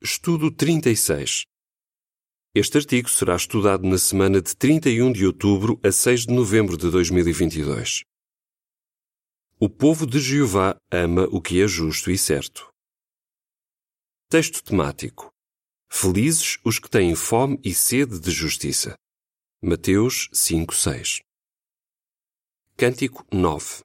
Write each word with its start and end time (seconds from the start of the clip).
Estudo 0.00 0.52
36. 0.52 1.42
Este 2.54 2.78
artigo 2.78 3.08
será 3.08 3.34
estudado 3.34 3.84
na 3.84 3.98
semana 3.98 4.40
de 4.40 4.56
31 4.56 5.10
de 5.10 5.26
outubro 5.26 5.80
a 5.82 5.90
6 5.90 6.26
de 6.26 6.32
novembro 6.32 6.76
de 6.76 6.88
2022. 6.88 8.04
O 9.58 9.68
povo 9.68 10.06
de 10.06 10.20
Jeová 10.20 10.76
ama 10.88 11.24
o 11.32 11.42
que 11.42 11.60
é 11.60 11.66
justo 11.66 12.12
e 12.12 12.16
certo. 12.16 12.72
Texto 14.30 14.62
temático. 14.62 15.32
Felizes 15.90 16.58
os 16.64 16.78
que 16.78 16.88
têm 16.88 17.16
fome 17.16 17.60
e 17.64 17.74
sede 17.74 18.20
de 18.20 18.30
justiça. 18.30 18.94
Mateus 19.60 20.30
5:6. 20.32 21.22
Cântico 22.76 23.26
9. 23.32 23.82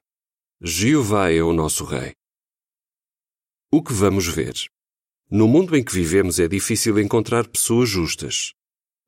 Jeová 0.62 1.32
é 1.32 1.42
o 1.42 1.52
nosso 1.52 1.84
rei. 1.84 2.12
O 3.68 3.82
que 3.82 3.92
vamos 3.92 4.28
ver? 4.28 4.72
No 5.30 5.48
mundo 5.48 5.76
em 5.76 5.82
que 5.82 5.94
vivemos 5.94 6.38
é 6.38 6.46
difícil 6.46 6.98
encontrar 6.98 7.48
pessoas 7.48 7.88
justas. 7.88 8.52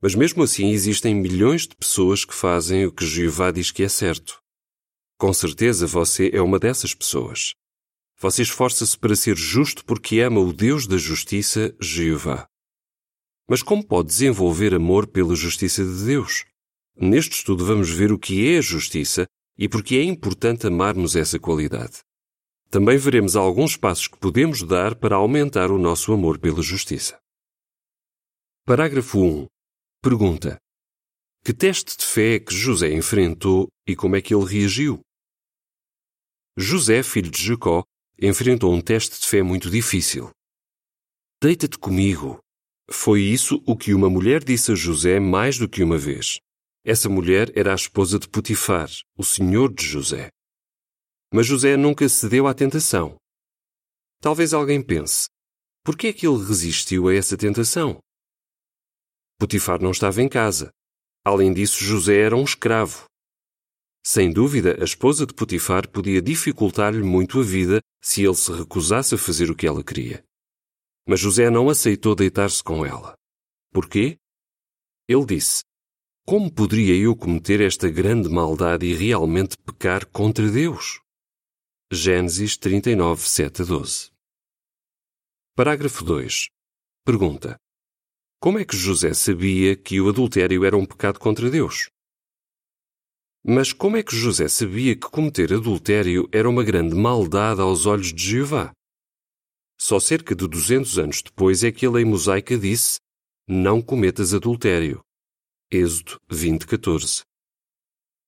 Mas 0.00 0.14
mesmo 0.14 0.42
assim 0.42 0.70
existem 0.70 1.14
milhões 1.14 1.66
de 1.66 1.76
pessoas 1.76 2.24
que 2.24 2.34
fazem 2.34 2.86
o 2.86 2.92
que 2.92 3.06
Jeová 3.06 3.50
diz 3.50 3.70
que 3.70 3.82
é 3.82 3.88
certo. 3.88 4.40
Com 5.18 5.32
certeza 5.32 5.86
você 5.86 6.30
é 6.32 6.40
uma 6.40 6.58
dessas 6.58 6.94
pessoas. 6.94 7.54
Você 8.18 8.42
esforça-se 8.42 8.98
para 8.98 9.14
ser 9.14 9.36
justo 9.36 9.84
porque 9.84 10.20
ama 10.20 10.40
o 10.40 10.52
Deus 10.52 10.86
da 10.86 10.96
justiça, 10.96 11.74
Jeová. 11.80 12.46
Mas 13.48 13.62
como 13.62 13.86
pode 13.86 14.08
desenvolver 14.08 14.74
amor 14.74 15.06
pela 15.06 15.34
justiça 15.34 15.84
de 15.84 16.04
Deus? 16.04 16.44
Neste 16.98 17.36
estudo 17.36 17.64
vamos 17.64 17.90
ver 17.90 18.10
o 18.10 18.18
que 18.18 18.48
é 18.48 18.58
a 18.58 18.62
justiça 18.62 19.26
e 19.58 19.68
porque 19.68 19.96
é 19.96 20.02
importante 20.02 20.66
amarmos 20.66 21.14
essa 21.14 21.38
qualidade. 21.38 22.05
Também 22.70 22.98
veremos 22.98 23.36
alguns 23.36 23.76
passos 23.76 24.08
que 24.08 24.18
podemos 24.18 24.62
dar 24.62 24.94
para 24.94 25.16
aumentar 25.16 25.70
o 25.70 25.78
nosso 25.78 26.12
amor 26.12 26.38
pela 26.38 26.62
justiça. 26.62 27.18
Parágrafo 28.64 29.20
1. 29.20 29.46
Pergunta: 30.02 30.58
Que 31.44 31.54
teste 31.54 31.96
de 31.96 32.04
fé 32.04 32.34
é 32.34 32.40
que 32.40 32.54
José 32.54 32.92
enfrentou 32.92 33.68
e 33.86 33.94
como 33.94 34.16
é 34.16 34.20
que 34.20 34.34
ele 34.34 34.44
reagiu? 34.44 35.00
José, 36.56 37.02
filho 37.02 37.30
de 37.30 37.42
Jacó, 37.42 37.84
enfrentou 38.20 38.72
um 38.72 38.80
teste 38.80 39.20
de 39.20 39.26
fé 39.26 39.42
muito 39.42 39.70
difícil. 39.70 40.30
Deita-te 41.40 41.78
comigo. 41.78 42.40
Foi 42.90 43.20
isso 43.20 43.62
o 43.66 43.76
que 43.76 43.92
uma 43.92 44.08
mulher 44.08 44.42
disse 44.42 44.72
a 44.72 44.74
José 44.74 45.20
mais 45.20 45.58
do 45.58 45.68
que 45.68 45.82
uma 45.82 45.98
vez. 45.98 46.38
Essa 46.84 47.08
mulher 47.08 47.52
era 47.56 47.72
a 47.72 47.74
esposa 47.74 48.18
de 48.18 48.28
Potifar, 48.28 48.88
o 49.16 49.24
senhor 49.24 49.72
de 49.72 49.84
José. 49.84 50.30
Mas 51.32 51.46
José 51.46 51.76
nunca 51.76 52.08
cedeu 52.08 52.46
à 52.46 52.54
tentação. 52.54 53.16
Talvez 54.20 54.54
alguém 54.54 54.82
pense: 54.82 55.26
por 55.84 55.96
que 55.96 56.08
é 56.08 56.12
que 56.12 56.26
ele 56.26 56.44
resistiu 56.44 57.08
a 57.08 57.14
essa 57.14 57.36
tentação? 57.36 58.00
Potifar 59.38 59.80
não 59.80 59.90
estava 59.90 60.22
em 60.22 60.28
casa. 60.28 60.70
Além 61.24 61.52
disso, 61.52 61.84
José 61.84 62.20
era 62.20 62.36
um 62.36 62.44
escravo. 62.44 63.04
Sem 64.04 64.32
dúvida, 64.32 64.80
a 64.80 64.84
esposa 64.84 65.26
de 65.26 65.34
Potifar 65.34 65.88
podia 65.88 66.22
dificultar-lhe 66.22 67.02
muito 67.02 67.40
a 67.40 67.42
vida 67.42 67.80
se 68.02 68.22
ele 68.24 68.34
se 68.34 68.52
recusasse 68.52 69.14
a 69.14 69.18
fazer 69.18 69.50
o 69.50 69.54
que 69.54 69.66
ela 69.66 69.82
queria. 69.82 70.24
Mas 71.08 71.20
José 71.20 71.50
não 71.50 71.68
aceitou 71.68 72.14
deitar-se 72.14 72.62
com 72.62 72.86
ela. 72.86 73.14
Porquê? 73.72 74.16
Ele 75.08 75.24
disse: 75.24 75.62
Como 76.26 76.52
poderia 76.52 76.96
eu 76.96 77.14
cometer 77.14 77.60
esta 77.60 77.88
grande 77.88 78.28
maldade 78.28 78.86
e 78.86 78.94
realmente 78.94 79.56
pecar 79.58 80.06
contra 80.06 80.50
Deus? 80.50 81.00
Gênesis 81.92 82.56
39, 82.56 83.22
7 83.28 83.62
a 83.62 83.64
12. 83.64 84.10
Parágrafo 85.54 86.04
2. 86.04 86.48
Pergunta: 87.04 87.56
Como 88.40 88.58
é 88.58 88.64
que 88.64 88.76
José 88.76 89.14
sabia 89.14 89.76
que 89.76 90.00
o 90.00 90.08
adultério 90.08 90.64
era 90.64 90.76
um 90.76 90.84
pecado 90.84 91.20
contra 91.20 91.48
Deus? 91.48 91.88
Mas 93.44 93.72
como 93.72 93.96
é 93.96 94.02
que 94.02 94.16
José 94.16 94.48
sabia 94.48 94.96
que 94.96 95.08
cometer 95.08 95.52
adultério 95.52 96.28
era 96.32 96.50
uma 96.50 96.64
grande 96.64 96.96
maldade 96.96 97.60
aos 97.60 97.86
olhos 97.86 98.12
de 98.12 98.20
Jeová? 98.20 98.72
Só 99.80 100.00
cerca 100.00 100.34
de 100.34 100.48
200 100.48 100.98
anos 100.98 101.22
depois 101.22 101.62
é 101.62 101.70
que 101.70 101.86
a 101.86 101.90
lei 101.92 102.04
mosaica 102.04 102.58
disse: 102.58 102.98
Não 103.46 103.80
cometas 103.80 104.34
adultério. 104.34 105.04
Êxodo 105.70 106.20
20, 106.28 106.66
14. 106.66 107.22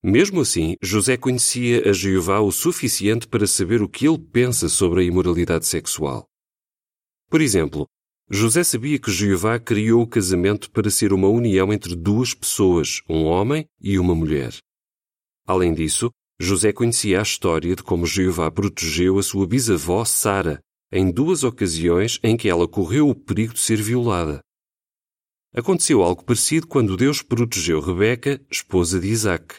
Mesmo 0.02 0.40
assim, 0.40 0.76
José 0.80 1.16
conhecia 1.16 1.90
a 1.90 1.92
Jeová 1.92 2.40
o 2.40 2.52
suficiente 2.52 3.26
para 3.26 3.46
saber 3.46 3.82
o 3.82 3.88
que 3.88 4.06
ele 4.06 4.18
pensa 4.18 4.68
sobre 4.68 5.00
a 5.00 5.04
imoralidade 5.04 5.66
sexual. 5.66 6.24
Por 7.28 7.40
exemplo, 7.40 7.86
José 8.30 8.62
sabia 8.62 8.98
que 8.98 9.10
Jeová 9.10 9.58
criou 9.58 10.02
o 10.02 10.06
casamento 10.06 10.70
para 10.70 10.90
ser 10.90 11.12
uma 11.12 11.28
união 11.28 11.72
entre 11.72 11.96
duas 11.96 12.32
pessoas, 12.32 13.02
um 13.08 13.24
homem 13.24 13.66
e 13.80 13.98
uma 13.98 14.14
mulher. 14.14 14.56
Além 15.46 15.74
disso, 15.74 16.10
José 16.38 16.72
conhecia 16.72 17.18
a 17.18 17.22
história 17.22 17.74
de 17.74 17.82
como 17.82 18.06
Jeová 18.06 18.50
protegeu 18.50 19.18
a 19.18 19.22
sua 19.22 19.46
bisavó 19.46 20.04
Sara 20.04 20.60
em 20.92 21.10
duas 21.10 21.42
ocasiões 21.42 22.20
em 22.22 22.36
que 22.36 22.48
ela 22.48 22.68
correu 22.68 23.08
o 23.08 23.14
perigo 23.14 23.54
de 23.54 23.60
ser 23.60 23.82
violada. 23.82 24.40
Aconteceu 25.52 26.02
algo 26.02 26.24
parecido 26.24 26.66
quando 26.66 26.96
Deus 26.96 27.20
protegeu 27.20 27.80
Rebeca, 27.80 28.40
esposa 28.50 29.00
de 29.00 29.08
Isaac. 29.08 29.56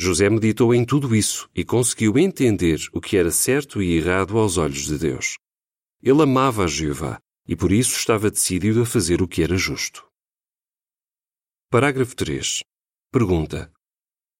José 0.00 0.30
meditou 0.30 0.72
em 0.72 0.84
tudo 0.84 1.12
isso 1.12 1.50
e 1.52 1.64
conseguiu 1.64 2.16
entender 2.16 2.78
o 2.92 3.00
que 3.00 3.16
era 3.16 3.32
certo 3.32 3.82
e 3.82 3.96
errado 3.96 4.38
aos 4.38 4.56
olhos 4.56 4.84
de 4.84 4.96
Deus. 4.96 5.36
Ele 6.00 6.22
amava 6.22 6.62
a 6.62 6.66
Jeová 6.68 7.20
e 7.44 7.56
por 7.56 7.72
isso 7.72 7.96
estava 7.96 8.30
decidido 8.30 8.80
a 8.80 8.86
fazer 8.86 9.20
o 9.20 9.26
que 9.26 9.42
era 9.42 9.56
justo. 9.56 10.08
Parágrafo 11.68 12.14
3. 12.14 12.62
Pergunta: 13.10 13.72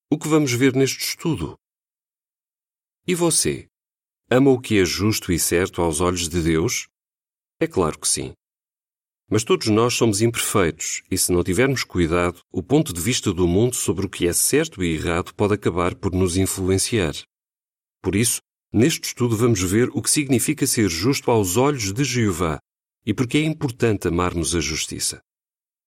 O 0.08 0.16
que 0.16 0.28
vamos 0.28 0.52
ver 0.52 0.76
neste 0.76 1.02
estudo? 1.02 1.58
E 3.04 3.12
você? 3.12 3.66
Ama 4.30 4.52
o 4.52 4.60
que 4.60 4.78
é 4.78 4.84
justo 4.84 5.32
e 5.32 5.40
certo 5.40 5.82
aos 5.82 6.00
olhos 6.00 6.28
de 6.28 6.40
Deus? 6.40 6.86
É 7.58 7.66
claro 7.66 7.98
que 7.98 8.06
sim. 8.06 8.32
Mas 9.30 9.44
todos 9.44 9.66
nós 9.68 9.92
somos 9.92 10.22
imperfeitos 10.22 11.02
e, 11.10 11.18
se 11.18 11.30
não 11.30 11.44
tivermos 11.44 11.84
cuidado, 11.84 12.40
o 12.50 12.62
ponto 12.62 12.94
de 12.94 13.00
vista 13.00 13.30
do 13.30 13.46
mundo 13.46 13.76
sobre 13.76 14.06
o 14.06 14.08
que 14.08 14.26
é 14.26 14.32
certo 14.32 14.82
e 14.82 14.94
errado 14.94 15.34
pode 15.34 15.52
acabar 15.52 15.94
por 15.94 16.12
nos 16.12 16.38
influenciar. 16.38 17.12
Por 18.02 18.16
isso, 18.16 18.40
neste 18.72 19.08
estudo 19.08 19.36
vamos 19.36 19.60
ver 19.60 19.90
o 19.92 20.00
que 20.00 20.08
significa 20.08 20.66
ser 20.66 20.88
justo 20.88 21.30
aos 21.30 21.58
olhos 21.58 21.92
de 21.92 22.04
Jeová 22.04 22.58
e 23.04 23.12
porque 23.12 23.36
é 23.36 23.42
importante 23.42 24.08
amarmos 24.08 24.54
a 24.54 24.60
justiça. 24.60 25.20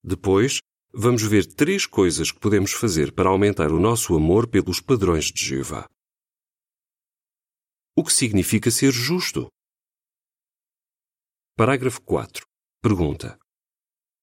Depois, 0.03 0.59
vamos 0.93 1.23
ver 1.23 1.45
três 1.45 1.87
coisas 1.87 2.31
que 2.31 2.39
podemos 2.39 2.73
fazer 2.73 3.11
para 3.11 3.29
aumentar 3.29 3.71
o 3.71 3.79
nosso 3.79 4.15
amor 4.15 4.47
pelos 4.47 4.79
padrões 4.79 5.25
de 5.25 5.43
Jeová. 5.43 5.87
O 7.95 8.03
que 8.03 8.13
significa 8.13 8.69
ser 8.69 8.91
justo? 8.91 9.47
Parágrafo 11.55 12.01
4. 12.01 12.50
Pergunta: 12.81 13.37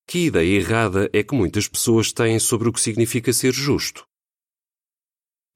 Que 0.04 0.26
ideia 0.26 0.56
errada 0.56 1.08
é 1.12 1.22
que 1.22 1.32
muitas 1.32 1.68
pessoas 1.68 2.12
têm 2.12 2.40
sobre 2.40 2.68
o 2.68 2.72
que 2.72 2.80
significa 2.80 3.32
ser 3.32 3.52
justo? 3.52 4.04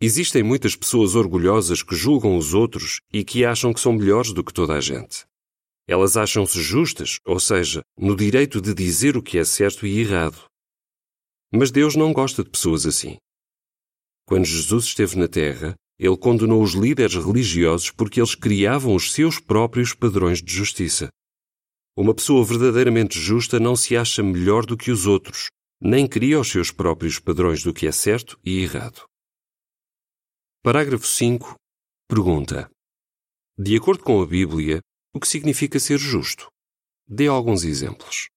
Existem 0.00 0.42
muitas 0.42 0.76
pessoas 0.76 1.16
orgulhosas 1.16 1.82
que 1.82 1.96
julgam 1.96 2.36
os 2.36 2.54
outros 2.54 3.00
e 3.12 3.24
que 3.24 3.44
acham 3.44 3.72
que 3.72 3.80
são 3.80 3.92
melhores 3.92 4.32
do 4.32 4.44
que 4.44 4.52
toda 4.52 4.74
a 4.74 4.80
gente. 4.80 5.24
Elas 5.88 6.16
acham-se 6.16 6.62
justas, 6.62 7.18
ou 7.24 7.40
seja, 7.40 7.82
no 7.98 8.14
direito 8.14 8.60
de 8.60 8.72
dizer 8.72 9.16
o 9.16 9.22
que 9.22 9.36
é 9.36 9.44
certo 9.44 9.84
e 9.84 9.98
errado. 9.98 10.44
Mas 11.52 11.72
Deus 11.72 11.96
não 11.96 12.12
gosta 12.12 12.44
de 12.44 12.50
pessoas 12.50 12.86
assim. 12.86 13.16
Quando 14.24 14.44
Jesus 14.44 14.84
esteve 14.84 15.16
na 15.16 15.26
Terra, 15.26 15.74
ele 15.98 16.16
condenou 16.16 16.62
os 16.62 16.72
líderes 16.72 17.16
religiosos 17.16 17.90
porque 17.90 18.20
eles 18.20 18.36
criavam 18.36 18.94
os 18.94 19.12
seus 19.12 19.40
próprios 19.40 19.92
padrões 19.92 20.40
de 20.40 20.52
justiça. 20.52 21.10
Uma 21.96 22.14
pessoa 22.14 22.42
verdadeiramente 22.42 23.20
justa 23.20 23.60
não 23.60 23.76
se 23.76 23.96
acha 23.96 24.22
melhor 24.22 24.64
do 24.64 24.78
que 24.78 24.90
os 24.90 25.06
outros, 25.06 25.48
nem 25.78 26.08
cria 26.08 26.40
os 26.40 26.50
seus 26.50 26.70
próprios 26.70 27.18
padrões 27.18 27.62
do 27.62 27.74
que 27.74 27.86
é 27.86 27.92
certo 27.92 28.40
e 28.42 28.60
errado. 28.62 29.04
Parágrafo 30.62 31.06
5. 31.06 31.54
Pergunta: 32.08 32.70
De 33.58 33.76
acordo 33.76 34.02
com 34.02 34.22
a 34.22 34.26
Bíblia, 34.26 34.80
o 35.14 35.20
que 35.20 35.28
significa 35.28 35.78
ser 35.78 35.98
justo? 35.98 36.48
Dê 37.06 37.26
alguns 37.26 37.62
exemplos. 37.64 38.28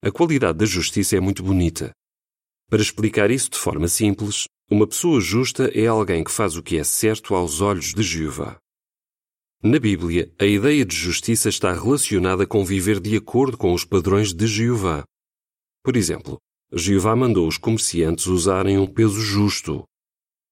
A 0.00 0.12
qualidade 0.12 0.58
da 0.58 0.64
justiça 0.64 1.16
é 1.16 1.20
muito 1.20 1.42
bonita. 1.42 1.92
Para 2.68 2.82
explicar 2.82 3.30
isso 3.32 3.50
de 3.50 3.58
forma 3.58 3.88
simples, 3.88 4.46
uma 4.70 4.86
pessoa 4.86 5.20
justa 5.20 5.70
é 5.76 5.86
alguém 5.86 6.22
que 6.22 6.30
faz 6.30 6.56
o 6.56 6.62
que 6.62 6.76
é 6.78 6.84
certo 6.84 7.34
aos 7.34 7.60
olhos 7.60 7.92
de 7.92 8.02
Jeová. 8.02 8.61
Na 9.64 9.78
Bíblia, 9.78 10.28
a 10.40 10.44
ideia 10.44 10.84
de 10.84 10.96
justiça 10.96 11.48
está 11.48 11.72
relacionada 11.72 12.44
com 12.44 12.64
viver 12.64 12.98
de 12.98 13.16
acordo 13.16 13.56
com 13.56 13.72
os 13.72 13.84
padrões 13.84 14.34
de 14.34 14.44
Jeová. 14.44 15.04
Por 15.84 15.96
exemplo, 15.96 16.36
Jeová 16.72 17.14
mandou 17.14 17.46
os 17.46 17.58
comerciantes 17.58 18.26
usarem 18.26 18.76
um 18.76 18.88
peso 18.88 19.20
justo. 19.20 19.84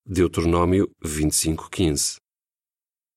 Deuteronômio 0.06 0.88
25:15. 1.04 2.18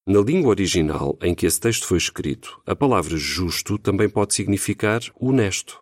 Na 0.08 0.20
língua 0.20 0.50
original 0.50 1.16
em 1.22 1.36
que 1.36 1.46
esse 1.46 1.60
texto 1.60 1.86
foi 1.86 2.00
escrito, 2.00 2.60
a 2.66 2.76
palavra 2.76 3.16
justo 3.16 3.78
também 3.78 4.10
pode 4.10 4.34
significar 4.34 5.00
honesto. 5.14 5.80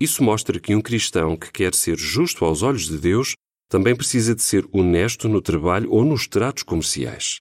Isso 0.00 0.20
mostra 0.20 0.58
que 0.58 0.74
um 0.74 0.82
cristão 0.82 1.36
que 1.36 1.52
quer 1.52 1.76
ser 1.76 1.96
justo 1.96 2.44
aos 2.44 2.62
olhos 2.62 2.88
de 2.88 2.98
Deus 2.98 3.36
também 3.68 3.94
precisa 3.94 4.34
de 4.34 4.42
ser 4.42 4.68
honesto 4.72 5.28
no 5.28 5.40
trabalho 5.40 5.92
ou 5.92 6.04
nos 6.04 6.26
tratos 6.26 6.64
comerciais. 6.64 7.36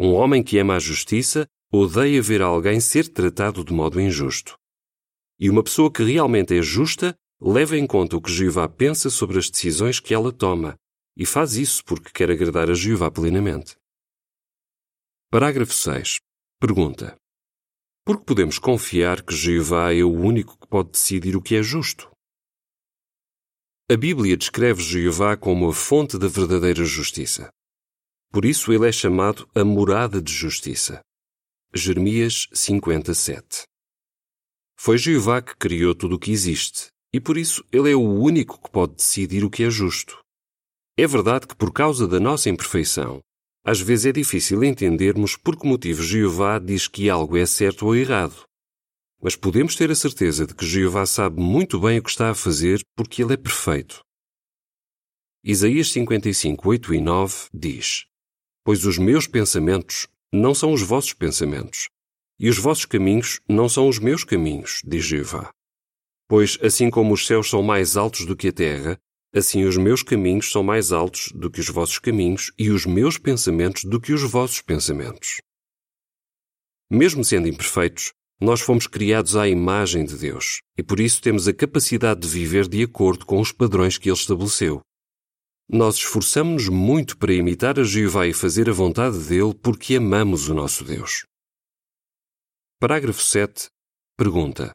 Um 0.00 0.14
homem 0.14 0.44
que 0.44 0.58
ama 0.58 0.76
a 0.76 0.78
justiça 0.78 1.48
odeia 1.72 2.22
ver 2.22 2.40
alguém 2.40 2.78
ser 2.78 3.08
tratado 3.08 3.64
de 3.64 3.72
modo 3.72 4.00
injusto. 4.00 4.56
E 5.40 5.50
uma 5.50 5.62
pessoa 5.62 5.92
que 5.92 6.04
realmente 6.04 6.56
é 6.56 6.62
justa 6.62 7.18
leva 7.40 7.76
em 7.76 7.84
conta 7.84 8.16
o 8.16 8.22
que 8.22 8.30
Jeová 8.30 8.68
pensa 8.68 9.10
sobre 9.10 9.38
as 9.38 9.50
decisões 9.50 9.98
que 9.98 10.14
ela 10.14 10.32
toma 10.32 10.76
e 11.16 11.26
faz 11.26 11.56
isso 11.56 11.84
porque 11.84 12.12
quer 12.12 12.30
agradar 12.30 12.70
a 12.70 12.74
Jeová 12.74 13.10
plenamente. 13.10 13.76
Parágrafo 15.30 15.72
6. 15.72 16.20
Pergunta: 16.60 17.16
Por 18.04 18.18
que 18.18 18.24
podemos 18.24 18.58
confiar 18.60 19.22
que 19.22 19.34
Jeová 19.34 19.92
é 19.92 20.04
o 20.04 20.12
único 20.12 20.56
que 20.56 20.68
pode 20.68 20.92
decidir 20.92 21.36
o 21.36 21.42
que 21.42 21.56
é 21.56 21.62
justo? 21.62 22.08
A 23.90 23.96
Bíblia 23.96 24.36
descreve 24.36 24.80
Jeová 24.80 25.36
como 25.36 25.68
a 25.68 25.74
fonte 25.74 26.16
da 26.16 26.28
verdadeira 26.28 26.84
justiça. 26.84 27.52
Por 28.30 28.44
isso 28.44 28.72
ele 28.72 28.88
é 28.88 28.92
chamado 28.92 29.48
a 29.54 29.64
morada 29.64 30.20
de 30.20 30.32
justiça. 30.32 31.00
Jeremias 31.74 32.48
57. 32.52 33.64
Foi 34.76 34.96
Jeová 34.98 35.42
que 35.42 35.56
criou 35.56 35.94
tudo 35.94 36.16
o 36.16 36.18
que 36.18 36.30
existe, 36.30 36.88
e 37.12 37.20
por 37.20 37.36
isso 37.36 37.64
ele 37.72 37.90
é 37.90 37.94
o 37.94 38.00
único 38.00 38.62
que 38.62 38.70
pode 38.70 38.94
decidir 38.96 39.44
o 39.44 39.50
que 39.50 39.64
é 39.64 39.70
justo. 39.70 40.18
É 40.96 41.06
verdade 41.06 41.46
que 41.46 41.56
por 41.56 41.72
causa 41.72 42.06
da 42.06 42.20
nossa 42.20 42.50
imperfeição, 42.50 43.20
às 43.64 43.80
vezes 43.80 44.06
é 44.06 44.12
difícil 44.12 44.64
entendermos 44.64 45.36
por 45.36 45.58
que 45.58 45.66
motivo 45.66 46.02
Jeová 46.02 46.58
diz 46.58 46.88
que 46.88 47.10
algo 47.10 47.36
é 47.36 47.46
certo 47.46 47.86
ou 47.86 47.94
errado. 47.94 48.44
Mas 49.20 49.36
podemos 49.36 49.74
ter 49.74 49.90
a 49.90 49.94
certeza 49.94 50.46
de 50.46 50.54
que 50.54 50.66
Jeová 50.66 51.04
sabe 51.06 51.40
muito 51.40 51.80
bem 51.80 51.98
o 51.98 52.02
que 52.02 52.10
está 52.10 52.30
a 52.30 52.34
fazer 52.34 52.80
porque 52.96 53.22
ele 53.22 53.34
é 53.34 53.36
perfeito. 53.36 54.00
Isaías 55.44 55.92
55, 55.92 56.68
8 56.68 56.94
e 56.94 57.00
9 57.00 57.34
diz: 57.52 58.07
Pois 58.68 58.84
os 58.84 58.98
meus 58.98 59.26
pensamentos 59.26 60.06
não 60.30 60.54
são 60.54 60.74
os 60.74 60.82
vossos 60.82 61.14
pensamentos, 61.14 61.88
e 62.38 62.50
os 62.50 62.58
vossos 62.58 62.84
caminhos 62.84 63.40
não 63.48 63.66
são 63.66 63.88
os 63.88 63.98
meus 63.98 64.24
caminhos, 64.24 64.82
diz 64.84 65.06
Jeová. 65.06 65.50
Pois 66.28 66.58
assim 66.60 66.90
como 66.90 67.14
os 67.14 67.26
céus 67.26 67.48
são 67.48 67.62
mais 67.62 67.96
altos 67.96 68.26
do 68.26 68.36
que 68.36 68.48
a 68.48 68.52
terra, 68.52 69.00
Assim 69.34 69.64
os 69.64 69.78
meus 69.78 70.02
caminhos 70.02 70.50
são 70.50 70.62
mais 70.62 70.92
altos 70.92 71.32
do 71.34 71.50
que 71.50 71.60
os 71.60 71.70
vossos 71.70 71.98
caminhos 71.98 72.52
e 72.58 72.68
os 72.68 72.84
meus 72.84 73.16
pensamentos 73.16 73.84
do 73.84 73.98
que 73.98 74.12
os 74.12 74.22
vossos 74.22 74.60
pensamentos. 74.60 75.40
Mesmo 76.90 77.24
sendo 77.24 77.48
imperfeitos, 77.48 78.12
nós 78.38 78.60
fomos 78.60 78.86
criados 78.86 79.34
à 79.34 79.48
imagem 79.48 80.04
de 80.04 80.14
Deus 80.18 80.60
e 80.76 80.82
por 80.82 81.00
isso 81.00 81.22
temos 81.22 81.48
a 81.48 81.54
capacidade 81.54 82.20
de 82.20 82.28
viver 82.28 82.68
de 82.68 82.82
acordo 82.82 83.24
com 83.24 83.40
os 83.40 83.50
padrões 83.50 83.96
que 83.96 84.10
Ele 84.10 84.16
estabeleceu. 84.16 84.82
Nós 85.70 85.96
esforçamos-nos 85.96 86.70
muito 86.70 87.18
para 87.18 87.34
imitar 87.34 87.78
a 87.78 87.84
Jeová 87.84 88.26
e 88.26 88.32
fazer 88.32 88.70
a 88.70 88.72
vontade 88.72 89.18
dele 89.28 89.52
porque 89.54 89.96
amamos 89.96 90.48
o 90.48 90.54
nosso 90.54 90.82
Deus. 90.82 91.26
Parágrafo 92.80 93.20
7. 93.20 93.68
Pergunta: 94.16 94.72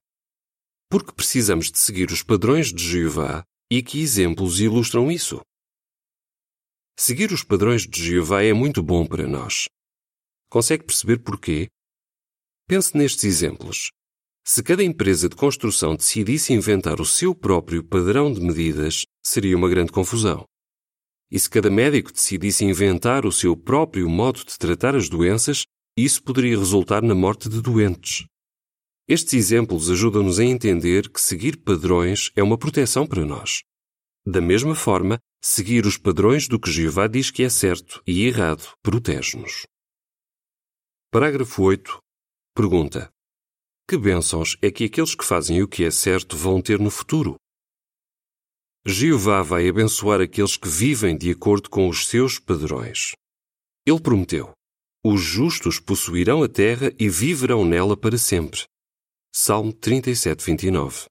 Por 0.87 1.03
que 1.03 1.11
precisamos 1.11 1.71
de 1.71 1.79
seguir 1.79 2.11
os 2.11 2.21
padrões 2.21 2.71
de 2.71 2.83
Jeová 2.83 3.43
e 3.71 3.81
que 3.81 4.01
exemplos 4.01 4.59
ilustram 4.59 5.11
isso? 5.11 5.41
Seguir 6.95 7.31
os 7.31 7.43
padrões 7.43 7.87
de 7.87 8.03
Jeová 8.03 8.43
é 8.43 8.53
muito 8.53 8.83
bom 8.83 9.03
para 9.03 9.27
nós. 9.27 9.65
Consegue 10.47 10.83
perceber 10.83 11.23
porquê? 11.23 11.69
Pense 12.67 12.95
nestes 12.95 13.23
exemplos. 13.23 13.89
Se 14.45 14.61
cada 14.61 14.83
empresa 14.83 15.27
de 15.27 15.35
construção 15.35 15.95
decidisse 15.95 16.53
inventar 16.53 17.01
o 17.01 17.05
seu 17.05 17.33
próprio 17.33 17.83
padrão 17.83 18.31
de 18.31 18.39
medidas, 18.39 19.05
seria 19.25 19.57
uma 19.57 19.69
grande 19.69 19.91
confusão. 19.91 20.45
E 21.33 21.39
se 21.39 21.49
cada 21.49 21.67
médico 21.67 22.13
decidisse 22.13 22.63
inventar 22.63 23.25
o 23.25 23.31
seu 23.31 23.57
próprio 23.57 24.07
modo 24.07 24.45
de 24.45 24.55
tratar 24.55 24.95
as 24.95 25.09
doenças, 25.09 25.63
isso 25.97 26.21
poderia 26.21 26.55
resultar 26.55 27.01
na 27.01 27.15
morte 27.15 27.49
de 27.49 27.59
doentes. 27.59 28.27
Estes 29.07 29.33
exemplos 29.33 29.89
ajudam-nos 29.89 30.39
a 30.39 30.45
entender 30.45 31.09
que 31.09 31.19
seguir 31.19 31.57
padrões 31.57 32.31
é 32.35 32.43
uma 32.43 32.55
proteção 32.55 33.07
para 33.07 33.25
nós. 33.25 33.63
Da 34.23 34.39
mesma 34.39 34.75
forma, 34.75 35.17
seguir 35.43 35.87
os 35.87 35.97
padrões 35.97 36.47
do 36.47 36.59
que 36.59 36.71
Jeová 36.71 37.07
diz 37.07 37.31
que 37.31 37.41
é 37.41 37.49
certo 37.49 38.03
e 38.05 38.27
errado 38.27 38.71
protege-nos. 38.83 39.63
Parágrafo 41.11 41.63
8. 41.63 41.97
Pergunta: 42.55 43.09
Que 43.89 43.97
bênçãos 43.97 44.55
é 44.61 44.69
que 44.69 44.83
aqueles 44.83 45.15
que 45.15 45.25
fazem 45.25 45.63
o 45.63 45.67
que 45.67 45.83
é 45.83 45.89
certo 45.89 46.37
vão 46.37 46.61
ter 46.61 46.79
no 46.79 46.91
futuro? 46.91 47.37
Jeová 48.85 49.41
vai 49.41 49.69
abençoar 49.69 50.19
aqueles 50.19 50.57
que 50.57 50.67
vivem 50.67 51.17
de 51.17 51.31
acordo 51.31 51.69
com 51.69 51.87
os 51.87 52.05
seus 52.05 52.37
padrões. 52.37 53.13
Ele 53.85 53.99
prometeu: 54.01 54.51
Os 55.05 55.21
justos 55.21 55.79
possuirão 55.79 56.43
a 56.43 56.49
terra 56.49 56.91
e 56.99 57.07
viverão 57.07 57.63
nela 57.63 57.95
para 57.95 58.17
sempre. 58.17 58.65
Salmo 59.33 59.71
37, 59.71 60.43
29. 60.43 61.05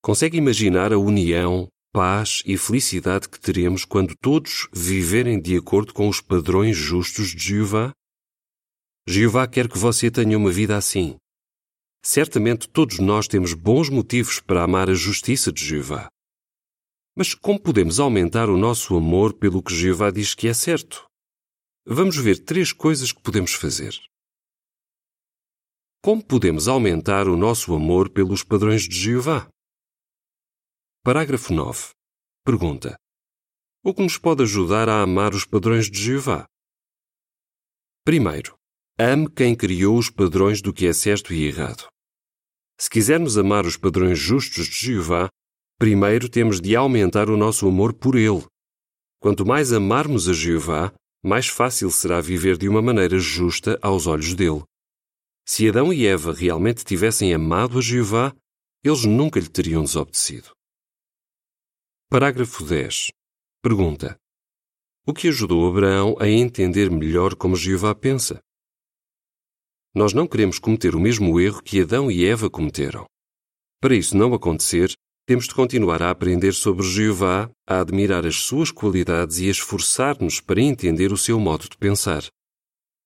Consegue 0.00 0.38
imaginar 0.38 0.92
a 0.92 0.98
união, 0.98 1.66
paz 1.92 2.40
e 2.46 2.56
felicidade 2.56 3.28
que 3.28 3.40
teremos 3.40 3.84
quando 3.84 4.14
todos 4.16 4.68
viverem 4.72 5.40
de 5.40 5.56
acordo 5.56 5.92
com 5.92 6.08
os 6.08 6.20
padrões 6.20 6.76
justos 6.76 7.30
de 7.30 7.48
Jeová? 7.48 7.92
Jeová 9.08 9.48
quer 9.48 9.68
que 9.68 9.76
você 9.76 10.08
tenha 10.08 10.38
uma 10.38 10.52
vida 10.52 10.76
assim. 10.76 11.16
Certamente 12.00 12.68
todos 12.68 13.00
nós 13.00 13.26
temos 13.26 13.54
bons 13.54 13.90
motivos 13.90 14.38
para 14.38 14.62
amar 14.62 14.88
a 14.88 14.94
justiça 14.94 15.50
de 15.52 15.64
Jeová. 15.64 16.08
Mas 17.20 17.34
como 17.34 17.60
podemos 17.60 18.00
aumentar 18.00 18.48
o 18.48 18.56
nosso 18.56 18.96
amor 18.96 19.34
pelo 19.34 19.62
que 19.62 19.74
Jeová 19.74 20.10
diz 20.10 20.34
que 20.34 20.48
é 20.48 20.54
certo? 20.54 21.06
Vamos 21.84 22.16
ver 22.16 22.42
três 22.42 22.72
coisas 22.72 23.12
que 23.12 23.20
podemos 23.20 23.52
fazer. 23.52 23.94
Como 26.02 26.24
podemos 26.24 26.66
aumentar 26.66 27.28
o 27.28 27.36
nosso 27.36 27.74
amor 27.74 28.08
pelos 28.08 28.42
padrões 28.42 28.88
de 28.88 28.98
Jeová? 28.98 29.50
Parágrafo 31.04 31.52
9. 31.52 31.90
Pergunta: 32.42 32.96
O 33.84 33.92
que 33.92 34.02
nos 34.02 34.16
pode 34.16 34.44
ajudar 34.44 34.88
a 34.88 35.02
amar 35.02 35.34
os 35.34 35.44
padrões 35.44 35.90
de 35.90 36.00
Jeová? 36.00 36.46
Primeiro, 38.02 38.56
ame 38.98 39.30
quem 39.30 39.54
criou 39.54 39.98
os 39.98 40.08
padrões 40.08 40.62
do 40.62 40.72
que 40.72 40.86
é 40.86 40.92
certo 40.94 41.34
e 41.34 41.44
errado. 41.44 41.86
Se 42.80 42.88
quisermos 42.88 43.36
amar 43.36 43.66
os 43.66 43.76
padrões 43.76 44.18
justos 44.18 44.64
de 44.64 44.86
Jeová, 44.86 45.28
primeiro 45.80 46.28
temos 46.28 46.60
de 46.60 46.76
aumentar 46.76 47.30
o 47.30 47.38
nosso 47.38 47.66
amor 47.66 47.94
por 47.94 48.14
Ele. 48.14 48.44
Quanto 49.18 49.46
mais 49.46 49.72
amarmos 49.72 50.28
a 50.28 50.34
Jeová, 50.34 50.92
mais 51.24 51.48
fácil 51.48 51.90
será 51.90 52.20
viver 52.20 52.58
de 52.58 52.68
uma 52.68 52.82
maneira 52.82 53.18
justa 53.18 53.78
aos 53.80 54.06
olhos 54.06 54.34
dele. 54.34 54.62
Se 55.48 55.66
Adão 55.70 55.90
e 55.90 56.06
Eva 56.06 56.34
realmente 56.34 56.84
tivessem 56.84 57.32
amado 57.32 57.78
a 57.78 57.80
Jeová, 57.80 58.36
eles 58.84 59.06
nunca 59.06 59.40
lhe 59.40 59.48
teriam 59.48 59.82
desobedecido. 59.82 60.50
Parágrafo 62.10 62.62
10. 62.62 63.06
Pergunta: 63.62 64.18
O 65.06 65.14
que 65.14 65.28
ajudou 65.28 65.66
Abraão 65.66 66.14
a 66.20 66.28
entender 66.28 66.90
melhor 66.90 67.34
como 67.34 67.56
Jeová 67.56 67.94
pensa? 67.94 68.38
Nós 69.94 70.12
não 70.12 70.26
queremos 70.26 70.58
cometer 70.58 70.94
o 70.94 71.00
mesmo 71.00 71.40
erro 71.40 71.62
que 71.62 71.80
Adão 71.80 72.10
e 72.10 72.26
Eva 72.26 72.50
cometeram. 72.50 73.06
Para 73.80 73.96
isso 73.96 74.14
não 74.14 74.34
acontecer, 74.34 74.94
temos 75.30 75.46
de 75.46 75.54
continuar 75.54 76.02
a 76.02 76.10
aprender 76.10 76.52
sobre 76.52 76.84
Jeová, 76.84 77.48
a 77.64 77.78
admirar 77.78 78.26
as 78.26 78.40
suas 78.40 78.72
qualidades 78.72 79.38
e 79.38 79.46
a 79.46 79.50
esforçar-nos 79.52 80.40
para 80.40 80.60
entender 80.60 81.12
o 81.12 81.16
seu 81.16 81.38
modo 81.38 81.68
de 81.68 81.78
pensar. 81.78 82.24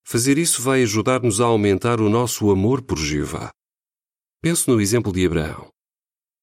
Fazer 0.06 0.38
isso 0.38 0.62
vai 0.62 0.82
ajudar-nos 0.84 1.38
a 1.38 1.44
aumentar 1.44 2.00
o 2.00 2.08
nosso 2.08 2.50
amor 2.50 2.80
por 2.80 2.96
Jeová. 2.96 3.50
Penso 4.40 4.70
no 4.70 4.80
exemplo 4.80 5.12
de 5.12 5.26
Abraão. 5.26 5.68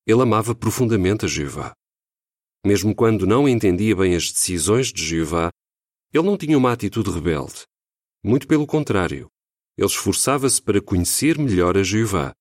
Ele 0.05 0.21
amava 0.21 0.53
profundamente 0.53 1.25
a 1.25 1.27
Jeová. 1.27 1.73
Mesmo 2.63 2.93
quando 2.93 3.25
não 3.25 3.50
entendia 3.50 3.95
bem 3.95 4.15
as 4.15 4.31
decisões 4.31 4.93
de 4.93 5.03
Jeová, 5.03 5.50
ele 6.13 6.27
não 6.27 6.38
tinha 6.38 6.59
uma 6.59 6.71
atitude 6.71 7.09
rebelde. 7.09 7.63
Muito 8.23 8.47
pelo 8.47 8.67
contrário, 8.67 9.29
ele 9.75 9.88
esforçava-se 9.88 10.61
para 10.61 10.79
conhecer 10.79 11.39
melhor 11.39 11.75
a 11.75 11.81
Jeová. 11.81 12.35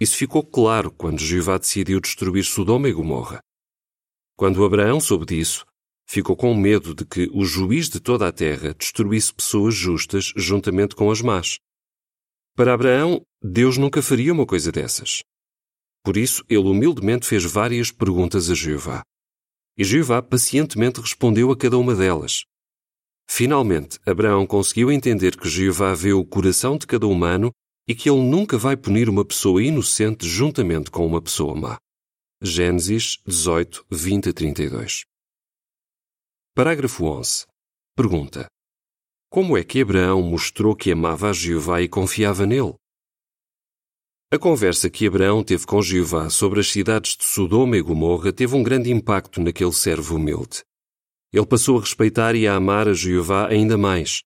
Isso 0.00 0.16
ficou 0.16 0.44
claro 0.44 0.90
quando 0.90 1.20
Jeová 1.20 1.58
decidiu 1.58 2.00
destruir 2.00 2.44
Sodoma 2.44 2.88
e 2.88 2.92
Gomorra. 2.92 3.40
Quando 4.36 4.64
Abraão 4.64 5.00
soube 5.00 5.24
disso, 5.26 5.64
ficou 6.06 6.36
com 6.36 6.54
medo 6.54 6.94
de 6.94 7.04
que 7.04 7.30
o 7.32 7.44
juiz 7.44 7.88
de 7.88 8.00
toda 8.00 8.26
a 8.26 8.32
terra 8.32 8.74
destruísse 8.74 9.32
pessoas 9.32 9.74
justas 9.74 10.32
juntamente 10.36 10.96
com 10.96 11.10
as 11.10 11.20
más. 11.20 11.58
Para 12.56 12.74
Abraão, 12.74 13.22
Deus 13.42 13.76
nunca 13.76 14.02
faria 14.02 14.32
uma 14.32 14.46
coisa 14.46 14.72
dessas. 14.72 15.22
Por 16.04 16.16
isso, 16.16 16.44
ele 16.48 16.68
humildemente 16.68 17.26
fez 17.26 17.44
várias 17.44 17.90
perguntas 17.90 18.50
a 18.50 18.54
Jeová. 18.54 19.02
E 19.76 19.82
Jeová 19.82 20.20
pacientemente 20.20 21.00
respondeu 21.00 21.50
a 21.50 21.56
cada 21.56 21.78
uma 21.78 21.94
delas. 21.94 22.44
Finalmente, 23.28 23.98
Abraão 24.06 24.46
conseguiu 24.46 24.92
entender 24.92 25.36
que 25.36 25.48
Jeová 25.48 25.94
vê 25.94 26.12
o 26.12 26.24
coração 26.24 26.76
de 26.76 26.86
cada 26.86 27.06
humano 27.06 27.50
e 27.86 27.94
que 27.94 28.08
ele 28.08 28.22
nunca 28.22 28.56
vai 28.56 28.76
punir 28.76 29.08
uma 29.08 29.24
pessoa 29.24 29.62
inocente 29.62 30.26
juntamente 30.26 30.90
com 30.90 31.06
uma 31.06 31.20
pessoa 31.20 31.54
má. 31.54 31.78
Gênesis 32.42 33.18
18, 33.26 33.86
20 33.90 34.28
a 34.28 34.32
32. 34.32 35.04
Parágrafo 36.54 37.04
11. 37.04 37.46
Pergunta: 37.96 38.46
Como 39.30 39.56
é 39.56 39.64
que 39.64 39.80
Abraão 39.80 40.22
mostrou 40.22 40.74
que 40.74 40.92
amava 40.92 41.30
a 41.30 41.32
Jeová 41.32 41.82
e 41.82 41.88
confiava 41.88 42.46
nele? 42.46 42.74
A 44.32 44.38
conversa 44.38 44.90
que 44.90 45.06
Abraão 45.06 45.44
teve 45.44 45.64
com 45.64 45.80
Jeová 45.80 46.28
sobre 46.28 46.60
as 46.60 46.68
cidades 46.68 47.16
de 47.16 47.24
Sodoma 47.24 47.76
e 47.76 47.82
Gomorra 47.82 48.32
teve 48.32 48.56
um 48.56 48.62
grande 48.62 48.90
impacto 48.90 49.40
naquele 49.40 49.72
servo 49.72 50.16
humilde. 50.16 50.64
Ele 51.32 51.46
passou 51.46 51.78
a 51.78 51.80
respeitar 51.80 52.34
e 52.34 52.46
a 52.46 52.56
amar 52.56 52.88
a 52.88 52.92
Jeová 52.92 53.48
ainda 53.48 53.78
mais. 53.78 54.22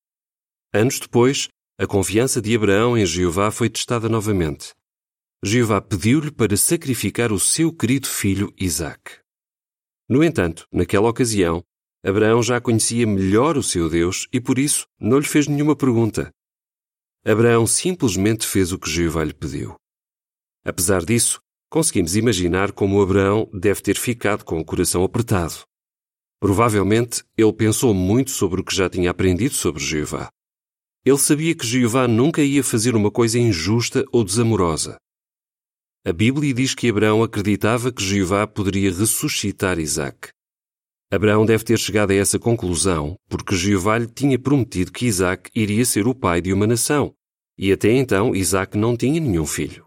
Anos 0.72 0.98
depois, 0.98 1.48
a 1.80 1.86
confiança 1.86 2.42
de 2.42 2.56
Abraão 2.56 2.98
em 2.98 3.06
Jeová 3.06 3.52
foi 3.52 3.70
testada 3.70 4.08
novamente. 4.08 4.74
Jeová 5.44 5.80
pediu-lhe 5.80 6.32
para 6.32 6.56
sacrificar 6.56 7.30
o 7.32 7.38
seu 7.38 7.72
querido 7.72 8.08
filho 8.08 8.52
Isaque. 8.58 9.20
No 10.08 10.24
entanto, 10.24 10.66
naquela 10.72 11.08
ocasião, 11.08 11.62
Abraão 12.04 12.42
já 12.42 12.60
conhecia 12.60 13.06
melhor 13.06 13.56
o 13.56 13.62
seu 13.62 13.88
Deus 13.88 14.26
e 14.32 14.40
por 14.40 14.58
isso 14.58 14.88
não 14.98 15.20
lhe 15.20 15.28
fez 15.28 15.46
nenhuma 15.46 15.76
pergunta. 15.76 16.32
Abraão 17.24 17.64
simplesmente 17.64 18.44
fez 18.44 18.72
o 18.72 18.78
que 18.78 18.90
Jeová 18.90 19.22
lhe 19.22 19.34
pediu. 19.34 19.76
Apesar 20.64 21.04
disso, 21.04 21.40
conseguimos 21.70 22.16
imaginar 22.16 22.72
como 22.72 23.00
Abraão 23.00 23.48
deve 23.52 23.82
ter 23.82 23.96
ficado 23.96 24.44
com 24.44 24.58
o 24.58 24.64
coração 24.64 25.04
apertado. 25.04 25.62
Provavelmente 26.40 27.22
ele 27.36 27.52
pensou 27.52 27.94
muito 27.94 28.32
sobre 28.32 28.60
o 28.60 28.64
que 28.64 28.74
já 28.74 28.90
tinha 28.90 29.12
aprendido 29.12 29.54
sobre 29.54 29.80
Jeová. 29.80 30.28
Ele 31.04 31.18
sabia 31.18 31.54
que 31.54 31.66
Jeová 31.66 32.06
nunca 32.08 32.42
ia 32.42 32.62
fazer 32.62 32.94
uma 32.94 33.10
coisa 33.10 33.38
injusta 33.38 34.04
ou 34.12 34.24
desamorosa. 34.24 34.98
A 36.04 36.12
Bíblia 36.12 36.54
diz 36.54 36.74
que 36.74 36.88
Abraão 36.88 37.22
acreditava 37.22 37.92
que 37.92 38.02
Jeová 38.02 38.46
poderia 38.46 38.90
ressuscitar 38.92 39.78
Isaac. 39.78 40.30
Abraão 41.10 41.46
deve 41.46 41.64
ter 41.64 41.78
chegado 41.78 42.10
a 42.10 42.14
essa 42.14 42.38
conclusão 42.38 43.16
porque 43.28 43.56
Jeová 43.56 43.98
lhe 43.98 44.06
tinha 44.06 44.38
prometido 44.38 44.92
que 44.92 45.06
Isaac 45.06 45.50
iria 45.54 45.84
ser 45.84 46.06
o 46.06 46.14
pai 46.14 46.40
de 46.40 46.52
uma 46.52 46.66
nação, 46.66 47.14
e 47.56 47.72
até 47.72 47.92
então 47.92 48.34
Isaac 48.34 48.76
não 48.76 48.96
tinha 48.96 49.20
nenhum 49.20 49.46
filho. 49.46 49.86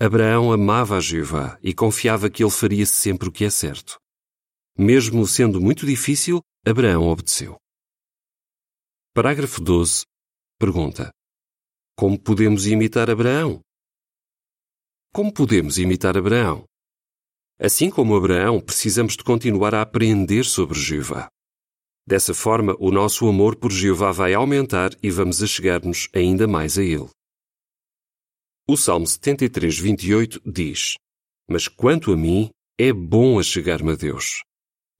Abraão 0.00 0.52
amava 0.52 0.96
a 0.96 1.00
Jeová 1.00 1.58
e 1.62 1.72
confiava 1.72 2.28
que 2.28 2.42
ele 2.42 2.50
faria 2.50 2.84
sempre 2.84 3.28
o 3.28 3.32
que 3.32 3.44
é 3.44 3.50
certo. 3.50 3.98
Mesmo 4.76 5.26
sendo 5.26 5.60
muito 5.60 5.86
difícil, 5.86 6.40
Abraão 6.66 7.06
obedeceu. 7.06 7.56
Parágrafo 9.14 9.60
12. 9.60 10.04
Pergunta: 10.62 11.10
Como 11.96 12.16
podemos 12.16 12.68
imitar 12.68 13.10
Abraão? 13.10 13.60
Como 15.12 15.34
podemos 15.34 15.76
imitar 15.76 16.16
Abraão? 16.16 16.66
Assim 17.58 17.90
como 17.90 18.14
Abraão, 18.14 18.60
precisamos 18.60 19.16
de 19.16 19.24
continuar 19.24 19.74
a 19.74 19.82
aprender 19.82 20.44
sobre 20.44 20.78
Jeová. 20.78 21.28
Dessa 22.06 22.32
forma, 22.32 22.76
o 22.78 22.92
nosso 22.92 23.28
amor 23.28 23.56
por 23.56 23.72
Jeová 23.72 24.12
vai 24.12 24.34
aumentar 24.34 24.92
e 25.02 25.10
vamos 25.10 25.42
achegar-nos 25.42 26.08
ainda 26.14 26.46
mais 26.46 26.78
a 26.78 26.84
Ele. 26.84 27.10
O 28.68 28.76
Salmo 28.76 29.04
73, 29.04 29.76
28 29.80 30.42
diz: 30.46 30.94
Mas 31.50 31.66
quanto 31.66 32.12
a 32.12 32.16
mim, 32.16 32.50
é 32.78 32.92
bom 32.92 33.40
achegar-me 33.40 33.94
a 33.94 33.96
Deus. 33.96 34.44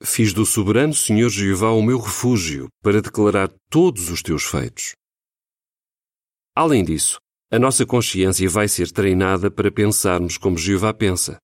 Fiz 0.03 0.33
do 0.33 0.45
soberano 0.45 0.93
Senhor 0.93 1.31
Jeová 1.31 1.71
o 1.71 1.81
meu 1.81 2.01
refúgio 2.01 2.67
para 2.83 3.01
declarar 3.01 3.49
todos 3.71 4.11
os 4.11 4.23
teus 4.23 4.43
feitos. 4.43 4.95
Além 6.55 6.85
disso, 6.85 7.19
a 7.51 7.59
nossa 7.59 7.87
consciência 7.87 8.49
vai 8.49 8.69
ser 8.69 8.91
treinada 8.91 9.51
para 9.51 9.73
pensarmos 9.73 10.37
como 10.37 10.59
Jeová 10.59 10.93
pensa. 10.93 11.39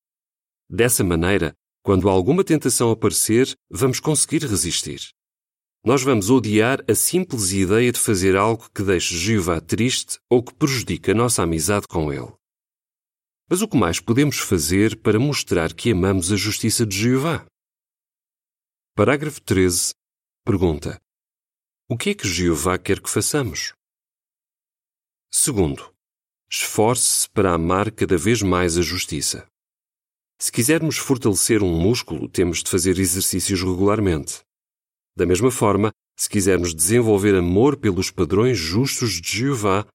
Dessa 0.69 1.03
maneira, 1.03 1.55
quando 1.83 2.09
alguma 2.09 2.45
tentação 2.45 2.91
aparecer, 2.91 3.55
vamos 3.71 4.01
conseguir 4.01 4.43
resistir. 4.43 5.11
Nós 5.83 6.03
vamos 6.03 6.29
odiar 6.29 6.85
a 6.87 6.95
simples 6.95 7.53
ideia 7.53 7.91
de 7.91 7.99
fazer 7.99 8.37
algo 8.37 8.69
que 8.75 8.83
deixe 8.83 9.17
Jeová 9.17 9.61
triste 9.61 10.19
ou 10.29 10.43
que 10.43 10.53
prejudique 10.55 11.11
a 11.11 11.15
nossa 11.15 11.43
amizade 11.43 11.87
com 11.89 12.13
ele. 12.13 12.33
Mas 13.49 13.63
o 13.63 13.69
que 13.69 13.79
mais 13.79 13.99
podemos 13.99 14.39
fazer 14.39 15.01
para 15.01 15.19
mostrar 15.19 15.73
que 15.73 15.93
amamos 15.93 16.31
a 16.31 16.37
justiça 16.37 16.85
de 16.85 16.95
Jeová? 16.95 17.47
Parágrafo 18.95 19.41
13. 19.41 19.95
Pergunta: 20.45 21.01
O 21.89 21.97
que 21.97 22.11
é 22.11 22.15
que 22.15 22.29
Jeová 22.29 22.77
quer 22.77 23.01
que 23.01 23.09
façamos? 23.09 23.73
Segundo, 25.31 25.93
esforce-se 26.51 27.29
para 27.31 27.53
amar 27.53 27.91
cada 27.93 28.17
vez 28.17 28.43
mais 28.43 28.79
a 28.79 28.83
justiça. 28.83 29.47
Se 30.39 30.51
quisermos 30.51 30.97
fortalecer 30.97 31.63
um 31.63 31.79
músculo, 31.79 32.29
temos 32.29 32.63
de 32.63 32.71
fazer 32.71 32.99
exercícios 32.99 33.61
regularmente. 33.61 34.41
Da 35.17 35.27
mesma 35.27 35.51
forma, 35.51 35.93
se 36.17 36.29
quisermos 36.29 36.75
desenvolver 36.75 37.35
amor 37.35 37.77
pelos 37.77 38.11
padrões 38.11 38.57
justos 38.57 39.21
de 39.21 39.39
Jeová, 39.39 39.87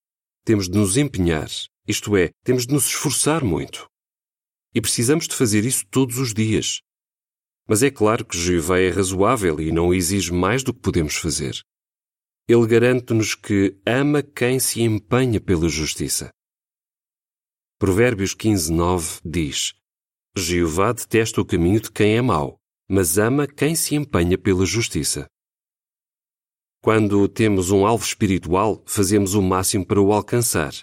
temos 0.45 0.69
de 0.69 0.77
nos 0.77 0.97
empenhar, 0.97 1.49
isto 1.87 2.15
é, 2.17 2.29
temos 2.43 2.67
de 2.67 2.73
nos 2.73 2.85
esforçar 2.85 3.43
muito. 3.43 3.87
E 4.73 4.81
precisamos 4.81 5.27
de 5.27 5.35
fazer 5.35 5.65
isso 5.65 5.85
todos 5.89 6.17
os 6.17 6.33
dias, 6.33 6.81
mas 7.67 7.81
é 7.81 7.89
claro 7.89 8.25
que 8.25 8.37
Jeová 8.37 8.79
é 8.79 8.89
razoável 8.89 9.59
e 9.59 9.71
não 9.71 9.93
exige 9.93 10.33
mais 10.33 10.63
do 10.63 10.73
que 10.73 10.81
podemos 10.81 11.15
fazer. 11.15 11.61
Ele 12.47 12.67
garante-nos 12.67 13.35
que 13.35 13.79
ama 13.85 14.21
quem 14.21 14.59
se 14.59 14.81
empenha 14.81 15.39
pela 15.39 15.69
justiça. 15.69 16.29
Provérbios 17.79 18.35
15:9 18.35 19.21
diz: 19.23 19.73
Jeová 20.35 20.91
detesta 20.91 21.39
o 21.39 21.45
caminho 21.45 21.79
de 21.79 21.91
quem 21.91 22.17
é 22.17 22.21
mau, 22.21 22.57
mas 22.89 23.17
ama 23.17 23.47
quem 23.47 23.75
se 23.75 23.95
empenha 23.95 24.37
pela 24.37 24.65
justiça. 24.65 25.25
Quando 26.81 27.29
temos 27.29 27.71
um 27.71 27.85
alvo 27.85 28.03
espiritual, 28.03 28.83
fazemos 28.85 29.35
o 29.35 29.41
máximo 29.41 29.85
para 29.85 30.01
o 30.01 30.11
alcançar. 30.11 30.73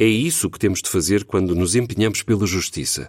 É 0.00 0.04
isso 0.04 0.50
que 0.50 0.58
temos 0.58 0.82
de 0.82 0.90
fazer 0.90 1.24
quando 1.24 1.54
nos 1.54 1.76
empenhamos 1.76 2.22
pela 2.22 2.44
justiça. 2.44 3.08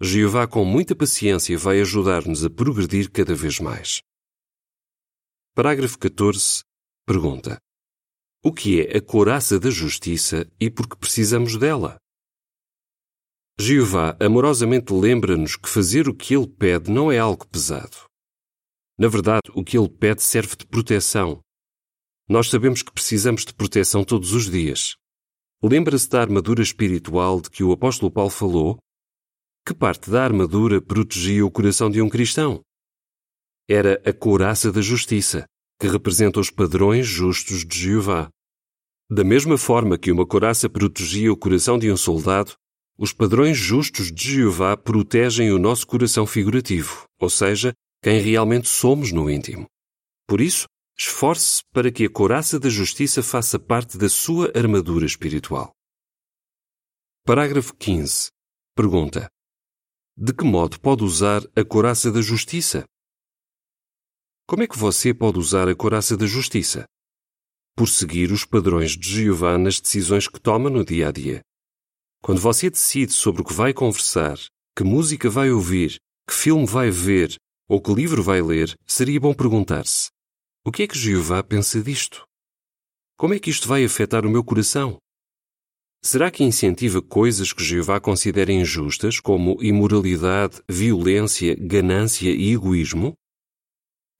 Jeová, 0.00 0.46
com 0.48 0.64
muita 0.64 0.96
paciência, 0.96 1.56
vai 1.56 1.80
ajudar-nos 1.80 2.44
a 2.44 2.50
progredir 2.50 3.10
cada 3.10 3.34
vez 3.34 3.60
mais. 3.60 4.02
Parágrafo 5.56 5.96
14. 6.00 6.64
Pergunta: 7.06 7.60
O 8.44 8.52
que 8.52 8.80
é 8.80 8.96
a 8.96 9.00
couraça 9.00 9.56
da 9.56 9.70
justiça 9.70 10.50
e 10.58 10.68
por 10.68 10.88
que 10.88 10.96
precisamos 10.96 11.56
dela? 11.56 11.96
Jeová 13.56 14.16
amorosamente 14.18 14.92
lembra-nos 14.92 15.54
que 15.54 15.68
fazer 15.68 16.08
o 16.08 16.14
que 16.14 16.34
ele 16.34 16.48
pede 16.48 16.90
não 16.90 17.12
é 17.12 17.20
algo 17.20 17.46
pesado. 17.46 17.96
Na 18.98 19.06
verdade, 19.06 19.42
o 19.54 19.62
que 19.62 19.78
ele 19.78 19.88
pede 19.88 20.24
serve 20.24 20.56
de 20.56 20.66
proteção. 20.66 21.40
Nós 22.28 22.48
sabemos 22.50 22.82
que 22.82 22.90
precisamos 22.90 23.44
de 23.44 23.54
proteção 23.54 24.02
todos 24.02 24.32
os 24.32 24.50
dias. 24.50 24.96
Lembra-se 25.62 26.08
da 26.08 26.20
armadura 26.20 26.62
espiritual 26.62 27.40
de 27.40 27.48
que 27.48 27.62
o 27.62 27.70
apóstolo 27.70 28.10
Paulo 28.10 28.30
falou 28.30 28.76
que 29.64 29.72
parte 29.72 30.10
da 30.10 30.24
armadura 30.24 30.82
protegia 30.82 31.46
o 31.46 31.50
coração 31.50 31.88
de 31.88 32.02
um 32.02 32.08
cristão? 32.08 32.60
Era 33.68 34.00
a 34.04 34.12
couraça 34.12 34.70
da 34.70 34.80
justiça, 34.80 35.46
que 35.80 35.88
representa 35.88 36.38
os 36.38 36.50
padrões 36.50 37.06
justos 37.06 37.64
de 37.64 37.78
Jeová. 37.78 38.28
Da 39.10 39.24
mesma 39.24 39.56
forma 39.56 39.98
que 39.98 40.12
uma 40.12 40.26
couraça 40.26 40.68
protegia 40.68 41.32
o 41.32 41.36
coração 41.36 41.78
de 41.78 41.90
um 41.90 41.96
soldado, 41.96 42.54
os 42.98 43.12
padrões 43.12 43.56
justos 43.56 44.12
de 44.12 44.34
Jeová 44.34 44.76
protegem 44.76 45.52
o 45.52 45.58
nosso 45.58 45.86
coração 45.86 46.26
figurativo, 46.26 47.04
ou 47.18 47.30
seja, 47.30 47.72
quem 48.02 48.20
realmente 48.20 48.68
somos 48.68 49.12
no 49.12 49.30
íntimo. 49.30 49.66
Por 50.26 50.40
isso, 50.40 50.66
esforce-se 50.98 51.62
para 51.72 51.90
que 51.90 52.04
a 52.04 52.10
couraça 52.10 52.60
da 52.60 52.68
justiça 52.68 53.22
faça 53.22 53.58
parte 53.58 53.98
da 53.98 54.08
sua 54.08 54.52
armadura 54.54 55.06
espiritual. 55.06 55.72
Parágrafo 57.26 57.74
15. 57.76 58.28
Pergunta: 58.76 59.28
de 60.16 60.32
que 60.32 60.44
modo 60.44 60.78
pode 60.78 61.02
usar 61.02 61.42
a 61.56 61.64
coraça 61.64 62.12
da 62.12 62.22
justiça? 62.22 62.84
Como 64.46 64.62
é 64.62 64.66
que 64.66 64.78
você 64.78 65.14
pode 65.14 65.38
usar 65.38 65.70
a 65.70 65.74
coraça 65.74 66.18
da 66.18 66.26
justiça? 66.26 66.84
Por 67.74 67.88
seguir 67.88 68.30
os 68.30 68.44
padrões 68.44 68.90
de 68.90 69.08
Jeová 69.08 69.56
nas 69.56 69.80
decisões 69.80 70.28
que 70.28 70.38
toma 70.38 70.68
no 70.68 70.84
dia 70.84 71.08
a 71.08 71.10
dia. 71.10 71.40
Quando 72.22 72.42
você 72.42 72.68
decide 72.68 73.12
sobre 73.12 73.40
o 73.40 73.44
que 73.44 73.54
vai 73.54 73.72
conversar, 73.72 74.36
que 74.76 74.84
música 74.84 75.30
vai 75.30 75.50
ouvir, 75.50 75.96
que 76.28 76.34
filme 76.34 76.66
vai 76.66 76.90
ver 76.90 77.36
ou 77.66 77.80
que 77.80 77.94
livro 77.94 78.22
vai 78.22 78.42
ler, 78.42 78.76
seria 78.86 79.18
bom 79.18 79.32
perguntar-se: 79.32 80.10
o 80.62 80.70
que 80.70 80.82
é 80.82 80.86
que 80.86 80.98
Jeová 80.98 81.42
pensa 81.42 81.82
disto? 81.82 82.22
Como 83.16 83.32
é 83.32 83.38
que 83.38 83.48
isto 83.48 83.66
vai 83.66 83.82
afetar 83.82 84.26
o 84.26 84.30
meu 84.30 84.44
coração? 84.44 84.98
Será 86.02 86.30
que 86.30 86.44
incentiva 86.44 87.00
coisas 87.00 87.50
que 87.50 87.64
Jeová 87.64 87.98
considera 87.98 88.52
injustas, 88.52 89.18
como 89.20 89.56
imoralidade, 89.62 90.60
violência, 90.68 91.56
ganância 91.58 92.28
e 92.28 92.52
egoísmo? 92.52 93.14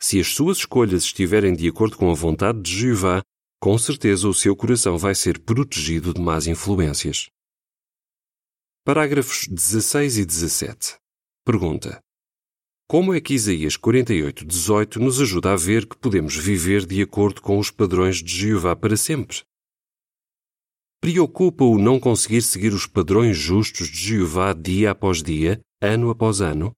Se 0.01 0.21
as 0.21 0.29
suas 0.29 0.59
escolhas 0.59 1.05
estiverem 1.05 1.55
de 1.55 1.69
acordo 1.69 1.97
com 1.97 2.11
a 2.11 2.15
vontade 2.15 2.61
de 2.61 2.71
Jeová, 2.71 3.23
com 3.61 3.79
certeza 3.79 4.29
o 4.29 4.35
seu 4.35 4.55
coração 4.55 4.99
vai 4.99 5.15
ser 5.15 5.41
protegido 5.41 6.13
de 6.13 6.21
más 6.21 6.47
influências. 6.47 7.29
Parágrafos 8.85 9.47
16 9.49 10.19
e 10.19 10.27
17. 10.27 10.97
Pergunta: 11.47 11.99
Como 12.87 13.15
é 13.15 13.21
que 13.21 13.33
Isaías 13.33 13.79
48, 13.79 14.45
18 14.45 15.01
nos 15.01 15.21
ajuda 15.21 15.55
a 15.55 15.57
ver 15.57 15.89
que 15.89 15.97
podemos 15.97 16.37
viver 16.37 16.85
de 16.85 17.01
acordo 17.01 17.41
com 17.41 17.59
os 17.59 17.71
padrões 17.71 18.23
de 18.23 18.31
Jeová 18.31 18.77
para 18.77 18.97
sempre? 18.99 19.43
Preocupa-o 21.01 21.79
não 21.79 21.99
conseguir 21.99 22.43
seguir 22.43 22.75
os 22.75 22.87
padrões 22.87 23.37
justos 23.37 23.89
de 23.89 23.97
Jeová 23.97 24.53
dia 24.53 24.91
após 24.91 25.23
dia, 25.23 25.61
ano 25.81 26.11
após 26.11 26.43
ano? 26.43 26.73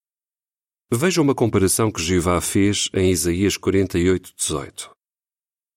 Veja 0.92 1.20
uma 1.20 1.34
comparação 1.34 1.90
que 1.90 2.00
Jeová 2.00 2.40
fez 2.40 2.88
em 2.94 3.10
Isaías 3.10 3.56
48, 3.56 4.32
18. 4.36 4.94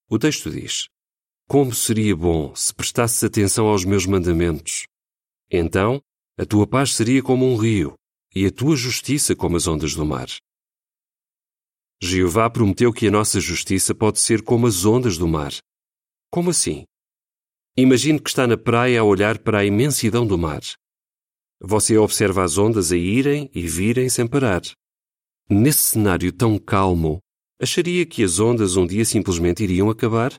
O 0.08 0.16
texto 0.20 0.48
diz: 0.48 0.88
Como 1.48 1.74
seria 1.74 2.14
bom 2.14 2.54
se 2.54 2.72
prestasses 2.72 3.24
atenção 3.24 3.66
aos 3.66 3.84
meus 3.84 4.06
mandamentos. 4.06 4.84
Então, 5.50 6.00
a 6.38 6.46
tua 6.46 6.64
paz 6.64 6.94
seria 6.94 7.24
como 7.24 7.44
um 7.44 7.56
rio, 7.56 7.94
e 8.32 8.46
a 8.46 8.52
tua 8.52 8.76
justiça 8.76 9.34
como 9.34 9.56
as 9.56 9.66
ondas 9.66 9.96
do 9.96 10.06
mar. 10.06 10.28
Jeová 12.00 12.48
prometeu 12.48 12.92
que 12.92 13.08
a 13.08 13.10
nossa 13.10 13.40
justiça 13.40 13.92
pode 13.92 14.20
ser 14.20 14.44
como 14.44 14.68
as 14.68 14.84
ondas 14.84 15.18
do 15.18 15.26
mar. 15.26 15.52
Como 16.30 16.50
assim? 16.50 16.84
Imagine 17.76 18.20
que 18.20 18.30
está 18.30 18.46
na 18.46 18.56
praia 18.56 19.00
a 19.00 19.04
olhar 19.04 19.40
para 19.40 19.58
a 19.58 19.64
imensidão 19.64 20.24
do 20.24 20.38
mar. 20.38 20.62
Você 21.60 21.98
observa 21.98 22.44
as 22.44 22.58
ondas 22.58 22.92
a 22.92 22.96
irem 22.96 23.50
e 23.52 23.66
virem 23.66 24.08
sem 24.08 24.24
parar. 24.24 24.62
Nesse 25.50 25.80
cenário 25.80 26.32
tão 26.32 26.58
calmo, 26.58 27.18
acharia 27.60 28.06
que 28.06 28.22
as 28.22 28.38
ondas 28.38 28.76
um 28.76 28.86
dia 28.86 29.04
simplesmente 29.04 29.64
iriam 29.64 29.90
acabar? 29.90 30.32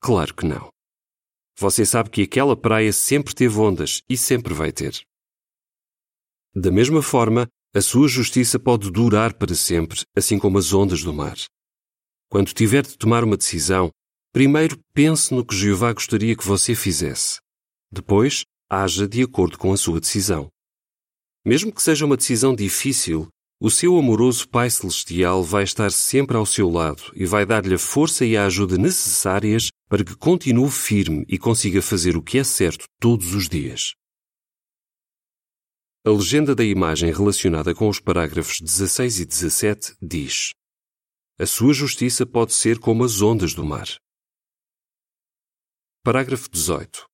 Claro 0.00 0.34
que 0.34 0.44
não. 0.44 0.70
Você 1.56 1.86
sabe 1.86 2.10
que 2.10 2.22
aquela 2.22 2.56
praia 2.56 2.92
sempre 2.92 3.34
teve 3.34 3.58
ondas 3.58 4.02
e 4.08 4.16
sempre 4.16 4.52
vai 4.52 4.72
ter. 4.72 5.00
Da 6.54 6.70
mesma 6.70 7.02
forma, 7.02 7.46
a 7.74 7.80
sua 7.80 8.08
justiça 8.08 8.58
pode 8.58 8.90
durar 8.90 9.34
para 9.34 9.54
sempre, 9.54 10.02
assim 10.16 10.38
como 10.38 10.58
as 10.58 10.72
ondas 10.72 11.02
do 11.02 11.12
mar. 11.12 11.36
Quando 12.28 12.52
tiver 12.52 12.82
de 12.84 12.98
tomar 12.98 13.22
uma 13.22 13.36
decisão, 13.36 13.90
Primeiro, 14.32 14.78
pense 14.92 15.34
no 15.34 15.44
que 15.44 15.54
Jeová 15.54 15.92
gostaria 15.92 16.36
que 16.36 16.46
você 16.46 16.74
fizesse. 16.74 17.40
Depois, 17.90 18.44
haja 18.70 19.08
de 19.08 19.22
acordo 19.22 19.58
com 19.58 19.72
a 19.72 19.76
sua 19.76 20.00
decisão. 20.00 20.48
Mesmo 21.44 21.72
que 21.72 21.82
seja 21.82 22.04
uma 22.04 22.16
decisão 22.16 22.54
difícil, 22.54 23.28
o 23.60 23.70
seu 23.70 23.98
amoroso 23.98 24.48
Pai 24.48 24.70
Celestial 24.70 25.42
vai 25.42 25.64
estar 25.64 25.90
sempre 25.90 26.36
ao 26.36 26.46
seu 26.46 26.70
lado 26.70 27.02
e 27.14 27.26
vai 27.26 27.44
dar-lhe 27.44 27.74
a 27.74 27.78
força 27.78 28.24
e 28.24 28.36
a 28.36 28.46
ajuda 28.46 28.78
necessárias 28.78 29.70
para 29.88 30.04
que 30.04 30.14
continue 30.14 30.70
firme 30.70 31.24
e 31.28 31.36
consiga 31.36 31.82
fazer 31.82 32.16
o 32.16 32.22
que 32.22 32.38
é 32.38 32.44
certo 32.44 32.86
todos 33.00 33.34
os 33.34 33.48
dias. 33.48 33.94
A 36.06 36.10
legenda 36.10 36.54
da 36.54 36.64
imagem 36.64 37.12
relacionada 37.12 37.74
com 37.74 37.88
os 37.88 37.98
parágrafos 37.98 38.60
16 38.60 39.20
e 39.20 39.26
17 39.26 39.96
diz: 40.00 40.52
A 41.36 41.44
sua 41.44 41.74
justiça 41.74 42.24
pode 42.24 42.52
ser 42.52 42.78
como 42.78 43.02
as 43.02 43.20
ondas 43.20 43.54
do 43.54 43.64
mar. 43.64 43.88
Parágrafo 46.04 46.48
18. 46.48 47.06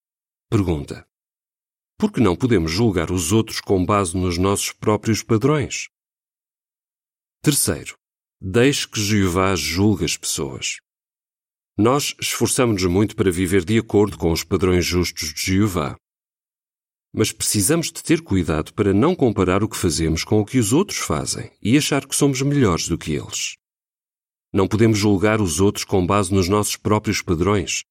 Pergunta: 0.51 1.07
Por 1.99 2.13
que 2.13 2.21
não 2.21 2.37
podemos 2.37 2.71
julgar 2.71 3.11
os 3.11 3.33
outros 3.33 3.63
com 3.63 3.85
base 3.85 4.15
nos 4.15 4.37
nossos 4.37 4.73
próprios 4.73 5.23
padrões? 5.23 5.89
Terceiro, 7.45 7.95
deixe 8.41 8.89
que 8.89 8.99
Jeová 8.99 9.55
julgue 9.55 10.07
as 10.07 10.17
pessoas. 10.17 10.79
Nós 11.77 12.17
esforçamos-nos 12.19 12.91
muito 12.91 13.15
para 13.15 13.31
viver 13.31 13.67
de 13.67 13.79
acordo 13.79 14.17
com 14.17 14.33
os 14.33 14.43
padrões 14.43 14.87
justos 14.87 15.35
de 15.35 15.53
Jeová. 15.53 15.95
Mas 17.13 17.33
precisamos 17.33 17.89
de 17.89 18.03
ter 18.03 18.23
cuidado 18.23 18.73
para 18.73 18.95
não 18.95 19.15
comparar 19.15 19.63
o 19.63 19.69
que 19.69 19.77
fazemos 19.77 20.25
com 20.25 20.41
o 20.41 20.45
que 20.47 20.59
os 20.59 20.73
outros 20.73 21.01
fazem 21.01 21.53
e 21.61 21.77
achar 21.77 22.07
que 22.07 22.17
somos 22.17 22.41
melhores 22.41 22.89
do 22.89 22.97
que 22.97 23.13
eles. 23.13 23.57
Não 24.51 24.67
podemos 24.67 24.99
julgar 24.99 25.39
os 25.39 25.61
outros 25.61 25.85
com 25.85 26.07
base 26.07 26.33
nos 26.33 26.49
nossos 26.49 26.77
próprios 26.77 27.21
padrões, 27.21 27.83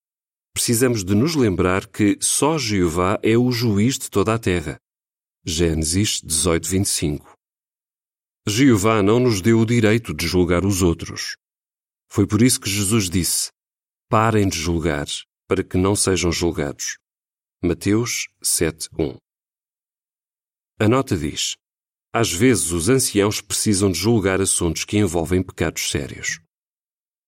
precisamos 0.52 1.04
de 1.04 1.14
nos 1.14 1.36
lembrar 1.36 1.86
que 1.86 2.18
só 2.20 2.58
Jeová 2.58 3.20
é 3.22 3.38
o 3.38 3.52
juiz 3.52 4.00
de 4.00 4.10
toda 4.10 4.34
a 4.34 4.40
terra. 4.40 4.80
Gênesis 5.46 6.22
18, 6.24 6.68
25. 6.68 7.33
Jeová 8.46 9.02
não 9.02 9.22
nos 9.22 9.40
deu 9.40 9.62
o 9.62 9.66
direito 9.66 10.14
de 10.14 10.28
julgar 10.28 10.66
os 10.66 10.82
outros. 10.82 11.38
Foi 12.10 12.28
por 12.28 12.42
isso 12.42 12.60
que 12.60 12.70
Jesus 12.70 13.10
disse: 13.10 13.50
Parem 14.10 14.50
de 14.50 14.58
julgar, 14.58 15.08
para 15.48 15.64
que 15.64 15.78
não 15.78 15.96
sejam 15.96 16.30
julgados. 16.30 16.98
Mateus 17.64 18.28
7, 18.42 18.90
1. 19.00 19.18
A 20.78 20.90
nota 20.90 21.16
diz: 21.16 21.56
Às 22.12 22.34
vezes 22.34 22.72
os 22.72 22.90
anciãos 22.90 23.40
precisam 23.40 23.90
de 23.90 23.98
julgar 23.98 24.42
assuntos 24.42 24.84
que 24.84 24.98
envolvem 24.98 25.42
pecados 25.42 25.90
sérios. 25.90 26.42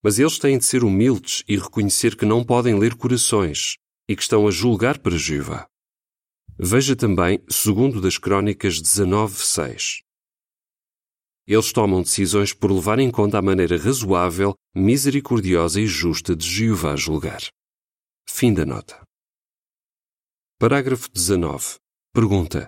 Mas 0.03 0.19
eles 0.19 0.37
têm 0.37 0.57
de 0.57 0.65
ser 0.65 0.83
humildes 0.83 1.45
e 1.47 1.55
reconhecer 1.55 2.17
que 2.17 2.25
não 2.25 2.43
podem 2.43 2.77
ler 2.77 2.93
corações 2.93 3.77
e 4.09 4.17
que 4.17 4.21
estão 4.21 4.45
a 4.49 4.51
julgar 4.51 4.99
para 4.99 5.17
Jeová. 5.17 5.65
Veja 6.59 6.93
também 6.93 7.41
segundo 7.49 8.01
das 8.01 8.17
Crônicas 8.17 8.81
19:6. 8.81 10.04
Eles 11.47 11.71
tomam 11.71 12.01
decisões 12.01 12.53
por 12.53 12.71
levar 12.71 12.97
em 12.97 13.11
conta 13.11 13.37
a 13.37 13.41
maneira 13.41 13.77
razoável, 13.77 14.55
misericordiosa 14.75 15.79
e 15.79 15.85
justa 15.85 16.35
de 16.35 16.47
Jeová 16.47 16.95
julgar. 16.95 17.41
Fim 18.27 18.53
da 18.53 18.65
nota. 18.65 19.03
Parágrafo 20.57 21.07
19. 21.11 21.75
Pergunta: 22.11 22.67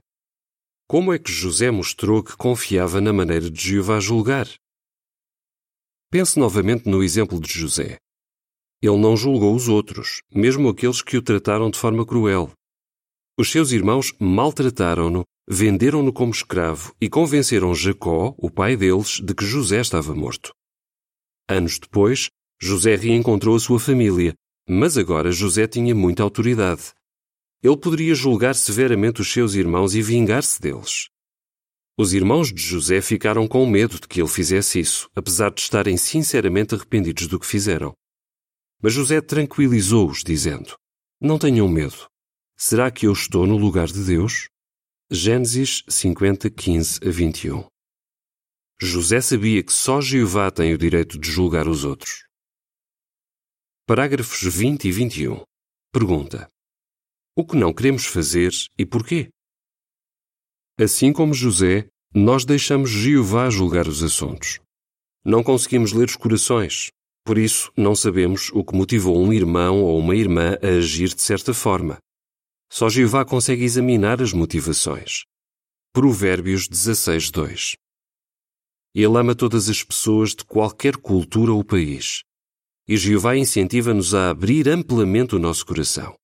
Como 0.88 1.12
é 1.12 1.18
que 1.18 1.32
José 1.32 1.72
mostrou 1.72 2.24
que 2.24 2.38
confiava 2.38 3.02
na 3.02 3.12
maneira 3.12 3.50
de 3.50 3.60
Jeová 3.60 4.00
julgar? 4.00 4.48
Pense 6.12 6.38
novamente 6.40 6.88
no 6.88 7.04
exemplo 7.04 7.40
de 7.42 7.52
José. 7.52 7.98
Ele 8.82 8.98
não 8.98 9.18
julgou 9.18 9.56
os 9.56 9.68
outros, 9.68 10.22
mesmo 10.32 10.70
aqueles 10.70 11.02
que 11.02 11.18
o 11.18 11.22
trataram 11.22 11.72
de 11.72 11.80
forma 11.80 12.06
cruel. 12.06 12.52
Os 13.40 13.52
seus 13.52 13.72
irmãos 13.72 14.14
maltrataram-no, 14.20 15.26
venderam-no 15.48 16.12
como 16.12 16.32
escravo 16.32 16.94
e 17.00 17.10
convenceram 17.10 17.74
Jacó, 17.74 18.36
o 18.38 18.52
pai 18.52 18.76
deles, 18.76 19.22
de 19.24 19.34
que 19.34 19.46
José 19.46 19.80
estava 19.80 20.14
morto. 20.14 20.52
Anos 21.48 21.80
depois, 21.80 22.30
José 22.62 22.96
reencontrou 22.96 23.56
a 23.56 23.60
sua 23.60 23.80
família, 23.80 24.34
mas 24.68 24.98
agora 24.98 25.32
José 25.32 25.66
tinha 25.68 25.96
muita 25.96 26.24
autoridade. 26.24 26.92
Ele 27.64 27.78
poderia 27.78 28.14
julgar 28.14 28.56
severamente 28.56 29.22
os 29.22 29.32
seus 29.32 29.54
irmãos 29.54 29.96
e 29.96 30.02
vingar-se 30.02 30.60
deles. 30.60 31.08
Os 31.98 32.14
irmãos 32.14 32.54
de 32.54 32.62
José 32.62 33.02
ficaram 33.02 33.48
com 33.48 33.66
medo 33.66 34.00
de 34.00 34.08
que 34.08 34.22
ele 34.22 34.28
fizesse 34.28 34.80
isso, 34.80 35.10
apesar 35.16 35.52
de 35.52 35.62
estarem 35.62 35.98
sinceramente 35.98 36.76
arrependidos 36.76 37.28
do 37.28 37.40
que 37.40 37.46
fizeram. 37.48 37.94
Mas 38.82 38.94
José 38.94 39.20
tranquilizou-os, 39.22 40.24
dizendo: 40.24 40.76
Não 41.20 41.40
tenham 41.40 41.68
medo. 41.68 42.08
Será 42.56 42.92
que 42.92 43.08
eu 43.08 43.14
estou 43.14 43.48
no 43.48 43.58
lugar 43.58 43.88
de 43.88 44.04
Deus? 44.04 44.48
Gênesis 45.10 45.86
50, 45.88 46.50
15 46.50 47.00
a 47.02 47.10
21. 47.10 47.66
José 48.78 49.22
sabia 49.22 49.64
que 49.64 49.72
só 49.72 50.02
Jeová 50.02 50.52
tem 50.52 50.74
o 50.74 50.78
direito 50.78 51.18
de 51.18 51.32
julgar 51.32 51.66
os 51.66 51.86
outros. 51.86 52.26
Parágrafos 53.86 54.44
20 54.44 54.84
e 54.84 54.92
21. 54.92 55.46
Pergunta: 55.94 56.50
O 57.38 57.46
que 57.46 57.56
não 57.56 57.74
queremos 57.74 58.06
fazer 58.06 58.52
e 58.78 58.86
porquê? 58.86 59.30
Assim 60.78 61.14
como 61.14 61.34
José, 61.34 61.88
nós 62.14 62.44
deixamos 62.44 62.90
Jeová 62.90 63.50
julgar 63.50 63.88
os 63.88 64.04
assuntos. 64.04 64.60
Não 65.24 65.42
conseguimos 65.42 65.94
ler 65.94 66.10
os 66.10 66.18
corações, 66.18 66.90
por 67.24 67.38
isso 67.38 67.72
não 67.78 67.96
sabemos 67.96 68.52
o 68.52 68.62
que 68.62 68.76
motivou 68.76 69.18
um 69.18 69.32
irmão 69.32 69.82
ou 69.82 70.00
uma 70.00 70.18
irmã 70.18 70.58
a 70.62 70.68
agir 70.68 71.16
de 71.16 71.22
certa 71.22 71.54
forma. 71.54 71.98
Só 72.70 72.90
Jeová 72.90 73.24
consegue 73.24 73.64
examinar 73.64 74.22
as 74.22 74.34
motivações. 74.34 75.24
Provérbios 75.94 76.68
16, 76.68 77.32
2 77.32 77.76
Ele 78.94 79.18
ama 79.18 79.34
todas 79.34 79.70
as 79.70 79.84
pessoas 79.84 80.36
de 80.36 80.44
qualquer 80.44 80.98
cultura 80.98 81.52
ou 81.54 81.64
país. 81.64 82.24
E 82.88 82.96
Jeová 82.98 83.36
incentiva-nos 83.36 84.14
a 84.14 84.30
abrir 84.30 84.70
amplamente 84.70 85.36
o 85.36 85.40
nosso 85.40 85.66
coração. 85.66 86.16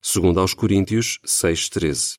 Segundo 0.00 0.40
aos 0.40 0.54
Coríntios 0.54 1.18
6:13. 1.24 2.16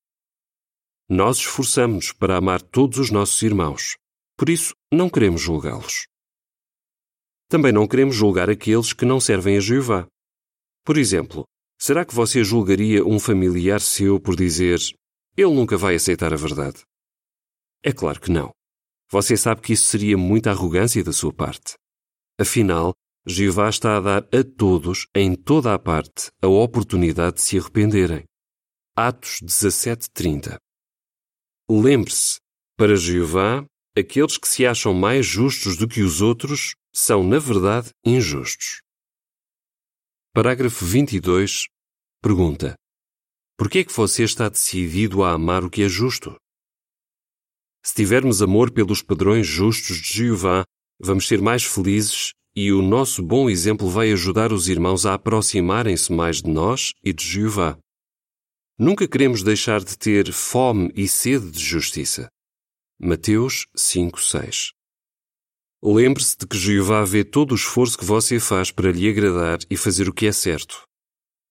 Nós 1.07 1.37
esforçamos-nos 1.37 2.11
para 2.11 2.37
amar 2.37 2.61
todos 2.61 2.99
os 2.99 3.09
nossos 3.09 3.41
irmãos, 3.41 3.95
por 4.37 4.49
isso 4.49 4.75
não 4.91 5.09
queremos 5.09 5.41
julgá-los. 5.41 6.07
Também 7.47 7.71
não 7.71 7.87
queremos 7.87 8.15
julgar 8.15 8.49
aqueles 8.49 8.93
que 8.93 9.05
não 9.05 9.19
servem 9.19 9.57
a 9.57 9.59
Jeová. 9.59 10.07
Por 10.85 10.97
exemplo, 10.97 11.45
será 11.79 12.05
que 12.05 12.13
você 12.13 12.43
julgaria 12.43 13.05
um 13.05 13.19
familiar 13.19 13.79
seu 13.79 14.19
por 14.19 14.35
dizer 14.35 14.79
ele 15.37 15.53
nunca 15.53 15.77
vai 15.77 15.95
aceitar 15.95 16.33
a 16.33 16.37
verdade? 16.37 16.83
É 17.81 17.93
claro 17.93 18.19
que 18.19 18.29
não. 18.29 18.51
Você 19.09 19.37
sabe 19.37 19.61
que 19.61 19.73
isso 19.73 19.85
seria 19.85 20.17
muita 20.17 20.51
arrogância 20.51 21.03
da 21.03 21.13
sua 21.13 21.33
parte. 21.33 21.75
Afinal, 22.39 22.93
Jeová 23.25 23.69
está 23.69 23.97
a 23.97 23.99
dar 23.99 24.23
a 24.23 24.43
todos, 24.57 25.07
em 25.15 25.35
toda 25.35 25.73
a 25.73 25.79
parte, 25.79 26.29
a 26.41 26.47
oportunidade 26.47 27.37
de 27.37 27.41
se 27.41 27.57
arrependerem. 27.57 28.25
Atos 28.95 29.39
17:30. 29.41 30.57
Lembre-se, 31.69 32.39
para 32.77 32.95
Jeová, 32.95 33.65
aqueles 33.97 34.37
que 34.37 34.47
se 34.47 34.65
acham 34.65 34.93
mais 34.93 35.25
justos 35.25 35.77
do 35.77 35.87
que 35.87 36.01
os 36.01 36.21
outros 36.21 36.73
são, 36.93 37.23
na 37.23 37.39
verdade, 37.39 37.91
injustos. 38.05 38.81
Parágrafo 40.41 40.85
22. 40.85 41.65
Pergunta: 42.21 42.73
Por 43.57 43.69
que 43.69 43.79
é 43.79 43.83
que 43.83 43.91
você 43.91 44.23
está 44.23 44.47
decidido 44.47 45.21
a 45.21 45.33
amar 45.33 45.65
o 45.65 45.69
que 45.69 45.83
é 45.83 45.89
justo? 45.89 46.33
Se 47.85 47.93
tivermos 47.93 48.41
amor 48.41 48.71
pelos 48.71 49.01
padrões 49.01 49.45
justos 49.45 49.97
de 49.97 50.13
Jeová, 50.13 50.63
vamos 50.97 51.27
ser 51.27 51.41
mais 51.41 51.65
felizes 51.65 52.31
e 52.55 52.71
o 52.71 52.81
nosso 52.81 53.21
bom 53.21 53.49
exemplo 53.49 53.89
vai 53.89 54.13
ajudar 54.13 54.53
os 54.53 54.69
irmãos 54.69 55.05
a 55.05 55.15
aproximarem-se 55.15 56.09
mais 56.13 56.41
de 56.41 56.49
nós 56.49 56.93
e 57.03 57.11
de 57.11 57.21
Jeová. 57.21 57.77
Nunca 58.79 59.09
queremos 59.09 59.43
deixar 59.43 59.83
de 59.83 59.97
ter 59.97 60.31
fome 60.31 60.89
e 60.95 61.05
sede 61.05 61.51
de 61.51 61.59
justiça. 61.59 62.29
Mateus 62.97 63.65
5:6. 63.75 64.71
Lembre-se 65.81 66.37
de 66.37 66.45
que 66.45 66.57
Jeová 66.57 67.05
vê 67.05 67.23
todo 67.23 67.51
o 67.53 67.55
esforço 67.55 67.97
que 67.97 68.03
você 68.03 68.39
faz 68.39 68.69
para 68.69 68.91
lhe 68.91 69.09
agradar 69.09 69.59
e 69.69 69.77
fazer 69.77 70.09
o 70.09 70.13
que 70.13 70.25
é 70.27 70.31
certo. 70.31 70.83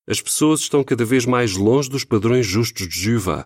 As 0.06 0.20
pessoas 0.20 0.60
estão 0.60 0.84
cada 0.84 1.04
vez 1.04 1.24
mais 1.24 1.54
longe 1.56 1.88
dos 1.88 2.04
padrões 2.04 2.46
justos 2.46 2.88
de 2.88 3.00
Jeová, 3.00 3.44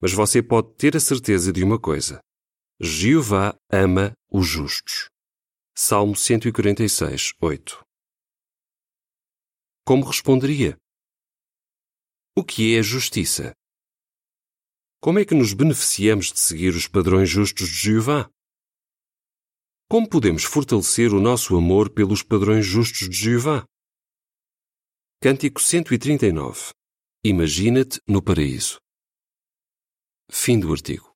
mas 0.00 0.12
você 0.12 0.42
pode 0.42 0.74
ter 0.76 0.96
a 0.96 1.00
certeza 1.00 1.52
de 1.52 1.62
uma 1.62 1.78
coisa: 1.78 2.20
Jeová 2.80 3.54
ama 3.70 4.12
os 4.30 4.46
justos. 4.46 5.08
Salmo 5.76 6.16
146, 6.16 7.32
8. 7.40 7.84
Como 9.86 10.04
responderia? 10.04 10.76
O 12.36 12.42
que 12.42 12.76
é 12.76 12.82
justiça? 12.82 13.52
Como 15.00 15.18
é 15.18 15.24
que 15.24 15.34
nos 15.34 15.52
beneficiamos 15.52 16.32
de 16.32 16.40
seguir 16.40 16.70
os 16.70 16.88
padrões 16.88 17.28
justos 17.28 17.68
de 17.68 17.74
Jeová? 17.74 18.30
Como 19.94 20.08
podemos 20.08 20.42
fortalecer 20.42 21.14
o 21.14 21.20
nosso 21.20 21.56
amor 21.56 21.88
pelos 21.88 22.20
padrões 22.20 22.66
justos 22.66 23.08
de 23.08 23.16
Jeová? 23.16 23.64
Cântico 25.22 25.62
139 25.62 26.72
Imagina-te 27.24 28.00
no 28.04 28.20
paraíso. 28.20 28.80
Fim 30.28 30.58
do 30.58 30.72
artigo. 30.72 31.13